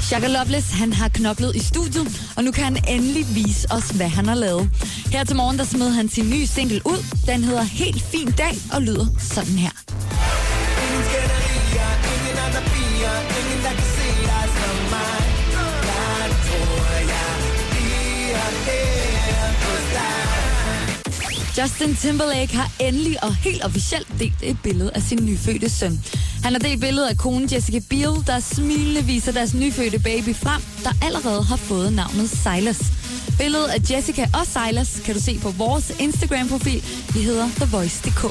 [0.02, 4.08] Shaka Loveless, han har knoklet i studiet, og nu kan han endelig vise os, hvad
[4.08, 4.70] han har lavet.
[5.12, 7.04] Her til morgen, der smed han sin nye single ud.
[7.26, 9.74] Den hedder Helt Fin Dag og lyder sådan her.
[10.84, 11.37] Ingen
[21.62, 26.00] Justin Timberlake har endelig og helt officielt delt et billede af sin nyfødte søn.
[26.42, 30.62] Han har delt billedet af konen Jessica Biel, der smilende viser deres nyfødte baby frem,
[30.84, 32.80] der allerede har fået navnet Silas.
[33.38, 36.84] Billedet af Jessica og Silas kan du se på vores Instagram-profil.
[37.14, 38.22] Vi hedder TheVoice.dk.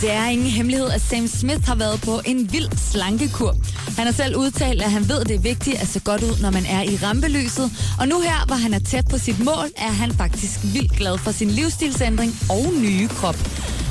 [0.00, 3.56] Det er ingen hemmelighed, at Sam Smith har været på en vild slankekur.
[3.96, 6.50] Han har selv udtalt, at han ved, det er vigtigt at se godt ud, når
[6.50, 7.70] man er i rampelyset.
[8.00, 11.18] Og nu her, hvor han er tæt på sit mål, er han faktisk vildt glad
[11.18, 13.38] for sin livsstilsændring og nye krop.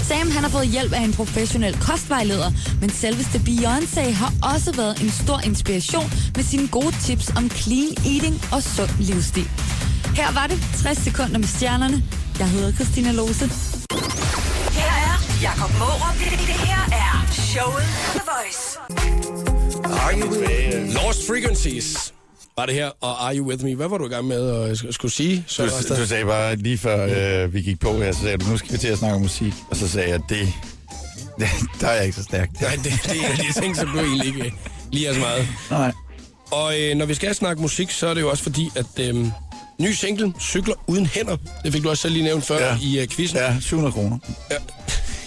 [0.08, 2.52] Sam han har fået hjælp af en professionel kostvejleder,
[2.82, 7.90] men selveste Beyoncé har også været en stor inspiration med sine gode tips om clean
[8.06, 9.50] eating og sund livsstil.
[10.18, 12.04] Her var det 60 sekunder med stjernerne.
[12.40, 13.46] Jeg hedder Christina Lose.
[14.72, 16.16] Her er Jakob Mårup.
[16.20, 16.40] Det, det
[16.70, 18.64] her er showet The Voice.
[20.94, 22.14] Lost Frequencies
[22.58, 23.76] var det her, og Are You With Me?
[23.76, 25.44] Hvad var du i gang med at sk- skulle sige?
[25.48, 28.46] Så Du, du sagde bare lige før øh, vi gik på her, så sagde du,
[28.50, 29.54] nu skal vi til at snakke om musik.
[29.70, 30.54] Og så sagde jeg, det,
[31.40, 31.48] det
[31.82, 32.50] der er jeg ikke så stærk.
[32.62, 32.92] Nej, det, det
[33.32, 34.54] er de ting, som du egentlig ikke
[34.92, 35.48] lige så meget.
[35.72, 35.92] Nej.
[36.52, 39.26] Og øh, når vi skal snakke musik, så er det jo også fordi, at øh,
[39.80, 42.78] ny single, Cykler uden hænder, det fik du også selv lige nævnt før Ja.
[42.82, 43.38] i øh, quizzen.
[43.38, 44.18] Ja, 700 kroner.
[44.52, 44.56] Ja.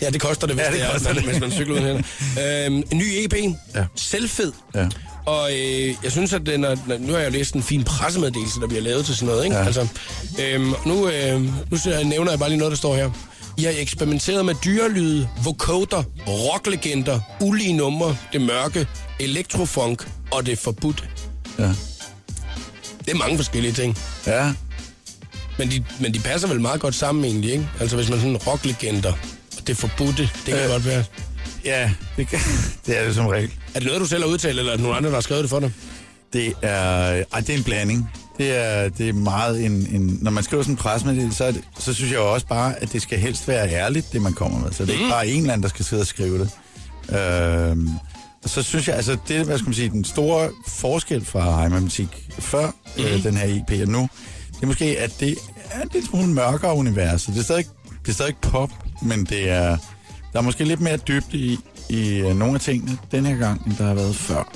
[0.02, 1.22] ja, det koster det, hvis, Ja, det det, koster er, det.
[1.22, 2.66] hvis man cykler uden hænder.
[2.66, 3.34] Øhm, en ny EP,
[3.74, 3.84] Ja.
[3.96, 4.52] Selvfed.
[4.74, 4.86] Ja.
[5.26, 8.66] Og øh, jeg synes, at den er, nu har jeg læst en fin pressemeddelelse, der
[8.66, 9.44] bliver lavet til sådan noget.
[9.44, 9.56] Ikke?
[9.56, 9.64] Ja.
[9.64, 9.86] Altså,
[10.42, 13.10] øhm, nu, øh, nu så nævner jeg bare lige noget, der står her.
[13.56, 18.86] I har eksperimenteret med dyrelyde, vocoder, rocklegender, ulige numre, det mørke,
[19.20, 21.02] elektrofunk og det forbudte.
[21.58, 21.70] Ja.
[23.04, 23.98] Det er mange forskellige ting.
[24.26, 24.52] Ja.
[25.58, 27.68] Men de, men de passer vel meget godt sammen egentlig, ikke?
[27.80, 29.12] Altså hvis man sådan rocklegender
[29.58, 30.64] og det forbudte, det kan Øh.
[30.64, 30.70] øh.
[30.70, 31.04] godt være.
[31.64, 32.38] Ja, det, kan,
[32.86, 33.50] det er det som regel.
[33.74, 35.42] Er det noget, du selv har udtalt, eller er det nogen andre, der har skrevet
[35.42, 35.72] det for dig?
[36.32, 38.10] Det er, ej, det er en blanding.
[38.38, 40.18] Det er, det er meget en, en...
[40.22, 43.02] Når man skriver sådan en pressemeddelelse, så, det, så synes jeg også bare, at det
[43.02, 44.72] skal helst være ærligt, det man kommer med.
[44.72, 46.50] Så det er ikke bare en eller anden, der skal sidde og skrive det.
[47.08, 47.76] Og
[48.46, 52.28] så synes jeg, altså det, hvad skal man sige, den store forskel fra Heimer Musik
[52.38, 53.04] før mm.
[53.04, 54.08] øh, den her EP og nu,
[54.54, 55.36] det er måske, at det
[55.70, 57.24] er lidt smule mørkere univers.
[57.24, 57.64] Det er stadig,
[58.02, 58.70] det er stadig pop,
[59.02, 59.76] men det er,
[60.32, 63.66] der er måske lidt mere dybde i, i øh, nogle af tingene den her gang,
[63.66, 64.52] end der har været før.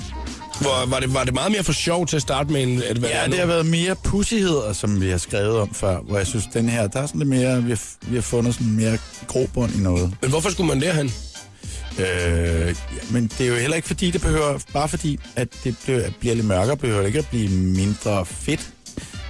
[0.61, 2.97] Hvor, var, det, var det meget mere for sjov til at starte med, end at
[2.97, 6.27] hvad Ja, det har været mere pussigheder, som vi har skrevet om før, hvor jeg
[6.27, 8.97] synes, den her, der er sådan lidt mere, vi har, vi har fundet sådan mere
[9.27, 10.13] grobund i noget.
[10.21, 11.11] Men hvorfor skulle man derhen?
[11.99, 12.73] Øh, ja,
[13.11, 16.35] men det er jo heller ikke fordi, det behøver, bare fordi, at det bliver, bliver
[16.35, 18.69] lidt mørkere, behøver det ikke at blive mindre fedt,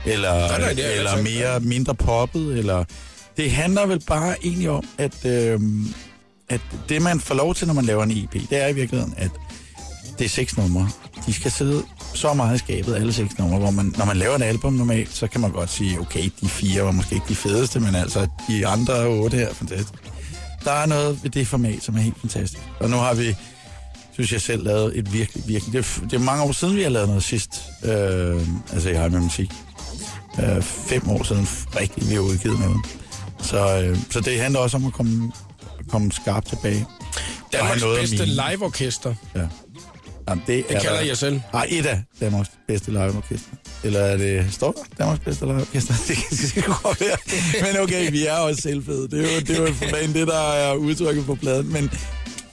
[0.05, 2.83] eller, Nej, nej, det er eller mere, mindre poppet, eller...
[3.37, 5.59] Det handler vel bare egentlig om, at, øh,
[6.49, 9.13] at det, man får lov til, når man laver en EP, det er i virkeligheden,
[9.17, 9.31] at
[10.19, 10.89] det er seks numre.
[11.25, 14.35] De skal sidde så meget i skabet, alle seks numre, hvor man, når man laver
[14.35, 17.35] et album normalt, så kan man godt sige, okay, de fire var måske ikke de
[17.35, 19.93] fedeste, men altså, de andre otte her er fantastisk.
[20.65, 22.63] Der er noget ved det format, som er helt fantastisk.
[22.79, 23.35] Og nu har vi,
[24.13, 25.73] synes jeg selv, lavet et virkelig, virkelig...
[25.73, 27.63] Det er, det er mange år siden, vi har lavet noget sidst.
[27.83, 28.41] Øh,
[28.73, 29.51] altså, jeg har med musik.
[30.39, 31.47] Øh, fem år siden,
[31.79, 32.77] rigtig, vi har udgivet noget.
[33.41, 35.31] Så, øh, så det handler også om at komme,
[35.89, 36.85] komme skarpt tilbage.
[37.53, 39.15] Danmarks bedste liveorkester.
[39.35, 39.47] Ja.
[40.29, 41.41] Jamen, det, Det er kalder der- jeg selv.
[41.53, 43.49] Nej, et af Danmarks bedste liveorkester.
[43.83, 45.93] Eller er det, står der Danmarks bedste liveorkester?
[46.07, 47.17] Det kan det godt være.
[47.73, 49.07] Men okay, vi er også selvfede.
[49.11, 51.73] Det er jo, det er jo for det, der er udtrykket på pladen.
[51.73, 51.91] Men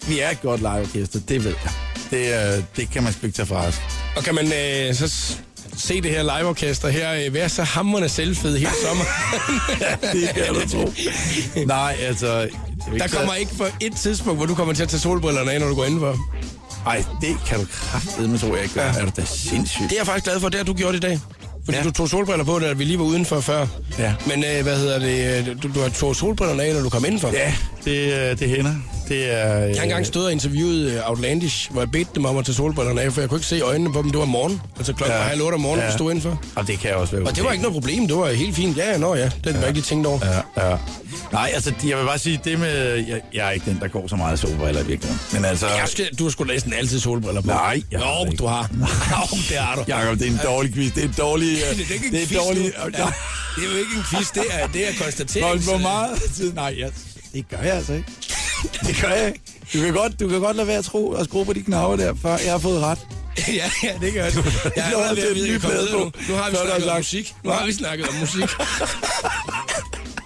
[0.08, 1.72] vi er et godt liveorkester, det ved jeg.
[2.10, 3.80] Det, det kan man sgu ikke tage fra os.
[4.16, 5.34] Og kan man øh, så
[5.76, 9.04] se det her liveorkester her øh, være så hamrende selvfed hele sommer?
[10.12, 10.92] Det kan du tro.
[11.66, 12.26] Nej, altså...
[12.26, 15.60] er Der kommer ikke for et tidspunkt, hvor du kommer til at tage solbrillerne af,
[15.60, 16.16] når du går indenfor.
[16.86, 18.82] Ej, det kan du kraftedeme tro, jeg ikke gør.
[18.82, 19.84] Er du da sindssygt?
[19.90, 21.20] Det er jeg faktisk glad for, det har du gjort i dag.
[21.64, 21.82] Fordi Ja.
[21.82, 21.88] ja.
[21.88, 23.66] du tog solbriller på, da vi lige var udenfor før.
[23.98, 24.14] Ja.
[24.26, 25.48] Men øh, hvad hedder det?
[25.48, 27.28] øh, Du, du har tog solbrillerne af, når du kom indenfor.
[27.32, 27.54] Ja,
[27.84, 28.74] det, øh, det hænder.
[29.08, 29.46] Det er...
[29.48, 32.54] Jeg har engang stået og interviewet øh, Outlandish, hvor jeg bedte dem om at tage
[32.56, 34.10] solbrillerne af, for jeg kunne ikke se øjnene på dem.
[34.10, 34.60] Det var morgen.
[34.76, 35.22] Altså klokken Ja.
[35.22, 35.28] ja.
[35.28, 35.84] halv otte om morgenen, Ja.
[35.84, 35.90] ja.
[35.92, 36.42] vi stod indenfor.
[36.56, 38.06] Og det kan også være Og det var ikke noget problem.
[38.08, 38.76] Det var helt fint.
[38.76, 39.24] Ja, ja, nå ja.
[39.24, 40.18] Det havde jeg ikke lige tænkt over.
[40.56, 40.76] Ja, ja.
[41.32, 42.94] Nej, altså, jeg vil bare sige, det med...
[42.94, 45.20] Jeg, jeg er ikke den, der går så meget solbriller i virkeligheden.
[45.32, 45.66] Men altså...
[45.66, 47.46] Jeg skal, du har sgu næsten altid solbriller på.
[47.46, 48.70] Nej, jeg har Jo, du har.
[48.80, 49.84] Jo, det har du.
[49.88, 50.92] Jakob, det er en dårlig quiz.
[50.94, 51.48] Det er en dårlig...
[51.70, 52.62] øh, Det er ikke en det er quiz dårlig...
[52.62, 52.86] Ja,
[53.56, 55.60] det er jo ikke en quiz, det er, det er konstatering.
[55.62, 56.52] Hvor, hvor meget tid?
[56.52, 56.90] Nej, jeg,
[57.34, 58.08] det gør jeg altså ikke.
[58.86, 59.40] Det gør jeg ikke.
[59.74, 61.96] Du kan godt, du kan godt lade være at tro og skrue på de knapper
[61.96, 62.98] der, før jeg har fået ret.
[63.48, 64.44] ja, ja, det gør det.
[64.76, 65.98] Jeg er til ved at en vide, ny at komme plade nu.
[65.98, 67.34] på, Nu har vi snakket om musik.
[67.44, 68.48] Nu har vi snakket om musik.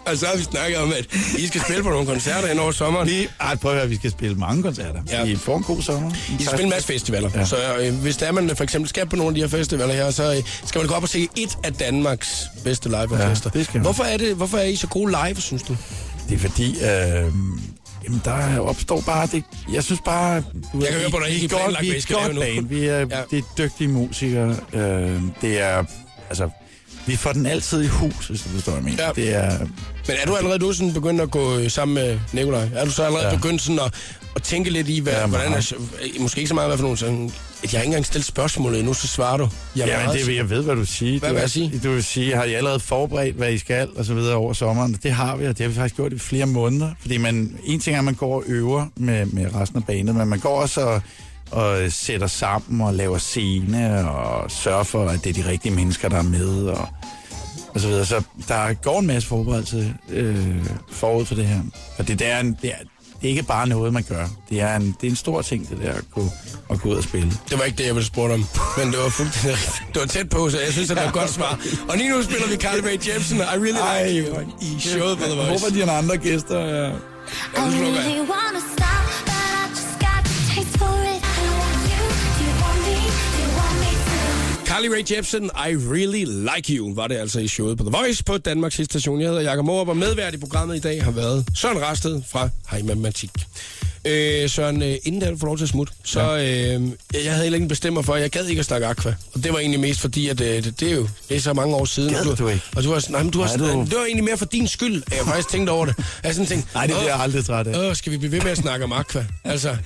[0.07, 1.07] Og så har vi snakket om, at
[1.38, 3.09] I skal spille på nogle koncerter ind over sommeren.
[3.09, 5.00] Vi, ej, prøv at høre, vi skal spille mange koncerter.
[5.11, 5.24] Ja.
[5.24, 6.11] I får en god sommer.
[6.11, 7.30] I skal spille en masse festivaler.
[7.34, 7.44] Ja.
[7.44, 10.11] Så øh, hvis der man for eksempel skal på nogle af de her festivaler her,
[10.11, 13.50] så øh, skal man gå op og se et af Danmarks bedste liveorkester.
[13.74, 15.76] Ja, hvorfor, er det, hvorfor er I så gode live, synes du?
[16.29, 17.33] Det er fordi, øh,
[18.05, 19.43] jamen der opstår bare det.
[19.72, 20.41] Jeg synes bare...
[20.72, 22.66] Du, Jeg kan høre på dig, vi I er godt, vi er et godt band.
[22.68, 23.05] Vi er, Ja.
[23.31, 24.57] det er dygtige musikere.
[24.72, 25.85] Øh, det er...
[26.29, 26.49] Altså,
[27.07, 29.05] vi får den altid i hus, hvis du forstår, hvad jeg mener.
[29.05, 29.11] Ja.
[29.22, 29.59] Det er...
[30.09, 32.68] Men er du allerede du sådan begyndt at gå øh, sammen med Nikolaj?
[32.74, 33.35] Er du så allerede ja.
[33.37, 33.95] Begyndt sådan at,
[34.37, 35.72] at tænke lidt i, hvad, ja, hvordan er,
[36.20, 37.33] måske ikke så meget, hvad for nogle sådan,
[37.66, 39.48] at jeg ikke engang stillet spørgsmålet endnu, så svarer du.
[39.76, 41.18] Jeg Ja, men meget det, jeg ved, hvad du siger.
[41.18, 41.80] Hvad du, vil jeg sige?
[41.84, 44.98] Du vil sige, har I allerede forberedt, hvad I skal, og så videre over sommeren?
[45.02, 46.90] Det har vi, og det har vi faktisk gjort i flere måneder.
[47.00, 50.16] Fordi man, en ting er, at man går og øver med, med resten af banen,
[50.16, 51.02] men man går også og,
[51.50, 56.08] og sætter sammen og laver scene og sørger for, at det er de rigtige mennesker,
[56.08, 56.88] der er med og,
[57.74, 58.06] og så videre.
[58.06, 61.60] Så der går en masse forberedelse øh, forud for det her.
[61.98, 62.84] Og det, er en, det, er,
[63.20, 64.26] det er ikke bare noget, man gør.
[64.50, 66.24] Det er en, det er en stor ting, det der at gå,
[66.70, 67.32] at gå ud og spille.
[67.50, 68.44] Det var ikke det, jeg ville spørge om.
[68.78, 69.58] Men det var fuldstændig.
[69.94, 71.58] Det var tæt på, så jeg synes, at det var et godt svar.
[71.88, 75.24] Og lige nu spiller vi Carly Rae Jepsen, I Really Like You, i showet på
[75.24, 75.50] The Voice.
[75.50, 76.58] Hvorfor de andre gæster?
[76.60, 76.90] Ja.
[77.54, 78.26] Slukker jeg.
[78.32, 81.15] wanna stop, but I just got the taste for it.
[84.77, 86.24] Carly Rae Jepsen, I Really
[86.55, 89.20] Like You, var det altså i showet på The Voice på Danmarks station.
[89.20, 92.49] Jeg hedder Jakob Morup, og medvært i programmet i dag har været Søren Rasted fra
[92.70, 93.31] Hej Matematik.
[94.05, 96.43] Øh, Søren, øh, inden der du får lov til at smutte, så øh,
[97.24, 99.14] jeg havde heller ikke bestemmer for, at jeg gad ikke at snakke aqua.
[99.35, 101.53] Og det var egentlig mest fordi, at øh, det, det, er jo det er så
[101.53, 102.12] mange år siden.
[102.14, 102.62] Gad og du ikke?
[102.77, 104.68] Og du har, nej, men du har, Nej, du- det var egentlig mere for din
[104.68, 105.95] skyld, at jeg faktisk tænkte over det.
[106.24, 107.89] Jeg sådan tænkte, Nej, det bliver "Åh, jeg aldrig træt af.
[107.89, 109.24] Åh, skal vi blive ved med at snakke om aqua?
[109.45, 109.77] Altså,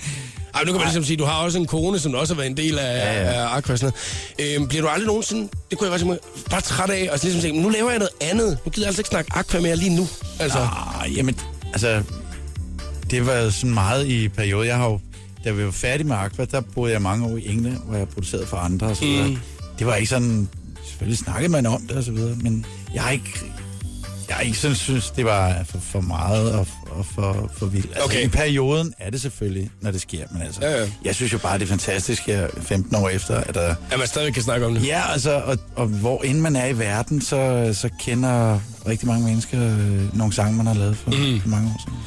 [0.55, 2.51] ej, nu kan man ligesom sige, du har også en kone, som også har været
[2.51, 3.73] en del af, ja, Ja, af aqua.
[3.73, 3.93] og Sådan
[4.39, 4.55] noget.
[4.57, 6.19] Øhm, bliver du aldrig nogensinde, det kunne jeg tænke mig,
[6.51, 8.59] bare træt af, og så ligesom tænke, nu laver jeg noget andet.
[8.65, 10.09] Nu gider jeg altså ikke snakke aqua mere lige nu.
[10.39, 11.37] Altså, Ah, jamen,
[11.73, 12.03] altså,
[13.11, 14.65] det var sådan meget i perioder.
[14.65, 15.01] Jeg har jo,
[15.45, 18.09] da vi var færdige med Aqua, der boede jeg mange år i England, hvor jeg
[18.09, 19.29] producerede for andre og så videre.
[19.29, 19.37] Mm.
[19.79, 20.49] Det var ikke sådan,
[20.87, 23.41] selvfølgelig snakkede man om det og så videre, men jeg har ikke,
[24.31, 27.87] jeg ikke sådan synes, det var for, for meget og, og for, for vildt.
[27.87, 28.25] Altså, Okay.
[28.25, 30.87] I perioden er det selvfølgelig, når det sker, men altså, Ja, ja.
[31.05, 34.07] jeg synes jo bare, det er fantastisk her 15 år efter, at der, at man
[34.07, 34.87] stadig kan snakke om det.
[34.87, 39.25] Ja, altså, og, og hvor end man er i verden, så, så kender rigtig mange
[39.27, 41.41] mennesker øh, nogle sange, man har lavet for, mm.
[41.41, 41.99] for mange år siden.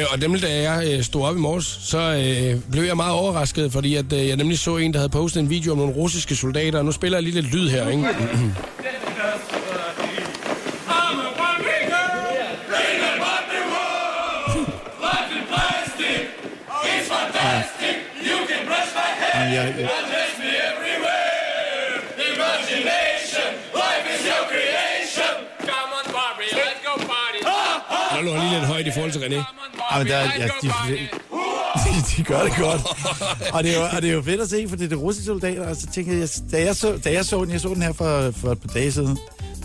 [0.00, 3.12] Øh, og nemlig da jeg øh, stod op i morges, så øh, blev jeg meget
[3.12, 5.92] overrasket, fordi at, øh, jeg nemlig så en, der havde postet en video om nogle
[5.94, 8.08] russiske soldater, og nu spiller jeg lige lidt lyd her, ikke?
[19.44, 19.88] Men jeg, jeg,
[28.14, 29.42] Der lå lige lidt højt i forhold til René.
[29.90, 30.68] ah, men der, ja, de,
[31.84, 32.80] de, de gør det godt.
[33.52, 34.98] Og det, er jo, og det er jo fedt at se, for det er det
[34.98, 37.68] russiske soldater, og så tænker jeg, da jeg så, da jeg så den, jeg så
[37.68, 39.18] den her for, for et par dage siden,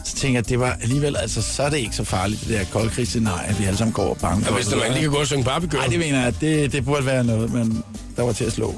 [0.05, 2.49] så tænker jeg, at det var alligevel, altså, så er det ikke så farligt, det
[2.49, 4.53] der koldkrigsscenarie, vi alle sammen går og Og for.
[4.53, 5.79] hvis der man lige kan gå og synge Barbie Girl.
[5.79, 7.83] Nej, det mener jeg, det, det burde være noget, men
[8.15, 8.75] der var til at slå.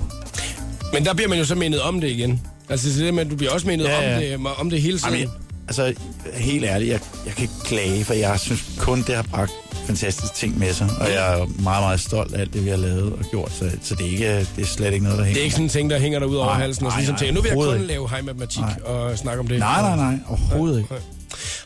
[0.93, 2.41] Men der bliver man jo så mindet om det igen.
[2.69, 4.31] Altså det det med, at du bliver også mindet Ja, om, ja.
[4.31, 5.13] det, om det hele tiden.
[5.13, 5.29] Jamen,
[5.67, 5.93] altså,
[6.33, 9.51] helt ærligt, jeg, jeg kan ikke klage, for jeg synes kun, det har bragt
[9.85, 10.89] fantastiske ting med sig.
[10.99, 13.51] Og jeg er meget, meget stolt af alt det, vi har lavet og gjort.
[13.51, 15.33] Så, så det, er ikke, det er slet ikke noget, der hænger.
[15.33, 16.95] Det er ikke sådan en ting, der hænger der ud over Nej, halsen, og så
[16.95, 18.79] nej, ligesom nej, tænker, nu vil jeg kun lave high matematik Nej.
[18.85, 19.59] og snakke om det.
[19.59, 20.19] Nej, nej, nej.
[20.27, 20.95] Overhovedet ikke.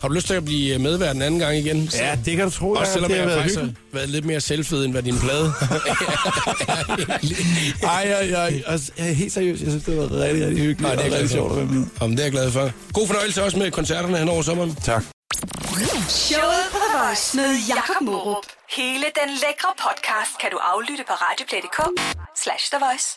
[0.02, 1.90] Har du lyst til at blive medvært en anden gang igen?
[1.90, 2.72] Så- Ja, det kan du tro.
[2.72, 5.20] Også selvom det jeg har været faktisk har været lidt mere selvfed, end hvad din
[5.20, 5.54] plade.
[7.96, 9.62] Ej, jeg, jeg, altså, jeg er helt seriøs.
[9.62, 10.82] Jeg synes, det været rigtig, rigtig hyggeligt.
[10.82, 11.86] Nej, det er jeg rigtig sjovt at være med.
[12.02, 12.72] Om det er jeg glad for.
[12.94, 14.76] God fornøjelse også med koncerterne hen over sommeren.
[14.76, 15.04] Tak.
[16.10, 18.46] Showet på The Voice med Jakob Morup.
[18.78, 21.80] Hele den lækre podcast kan du aflytte på radioplay.dk
[22.44, 23.08] slash The Voice.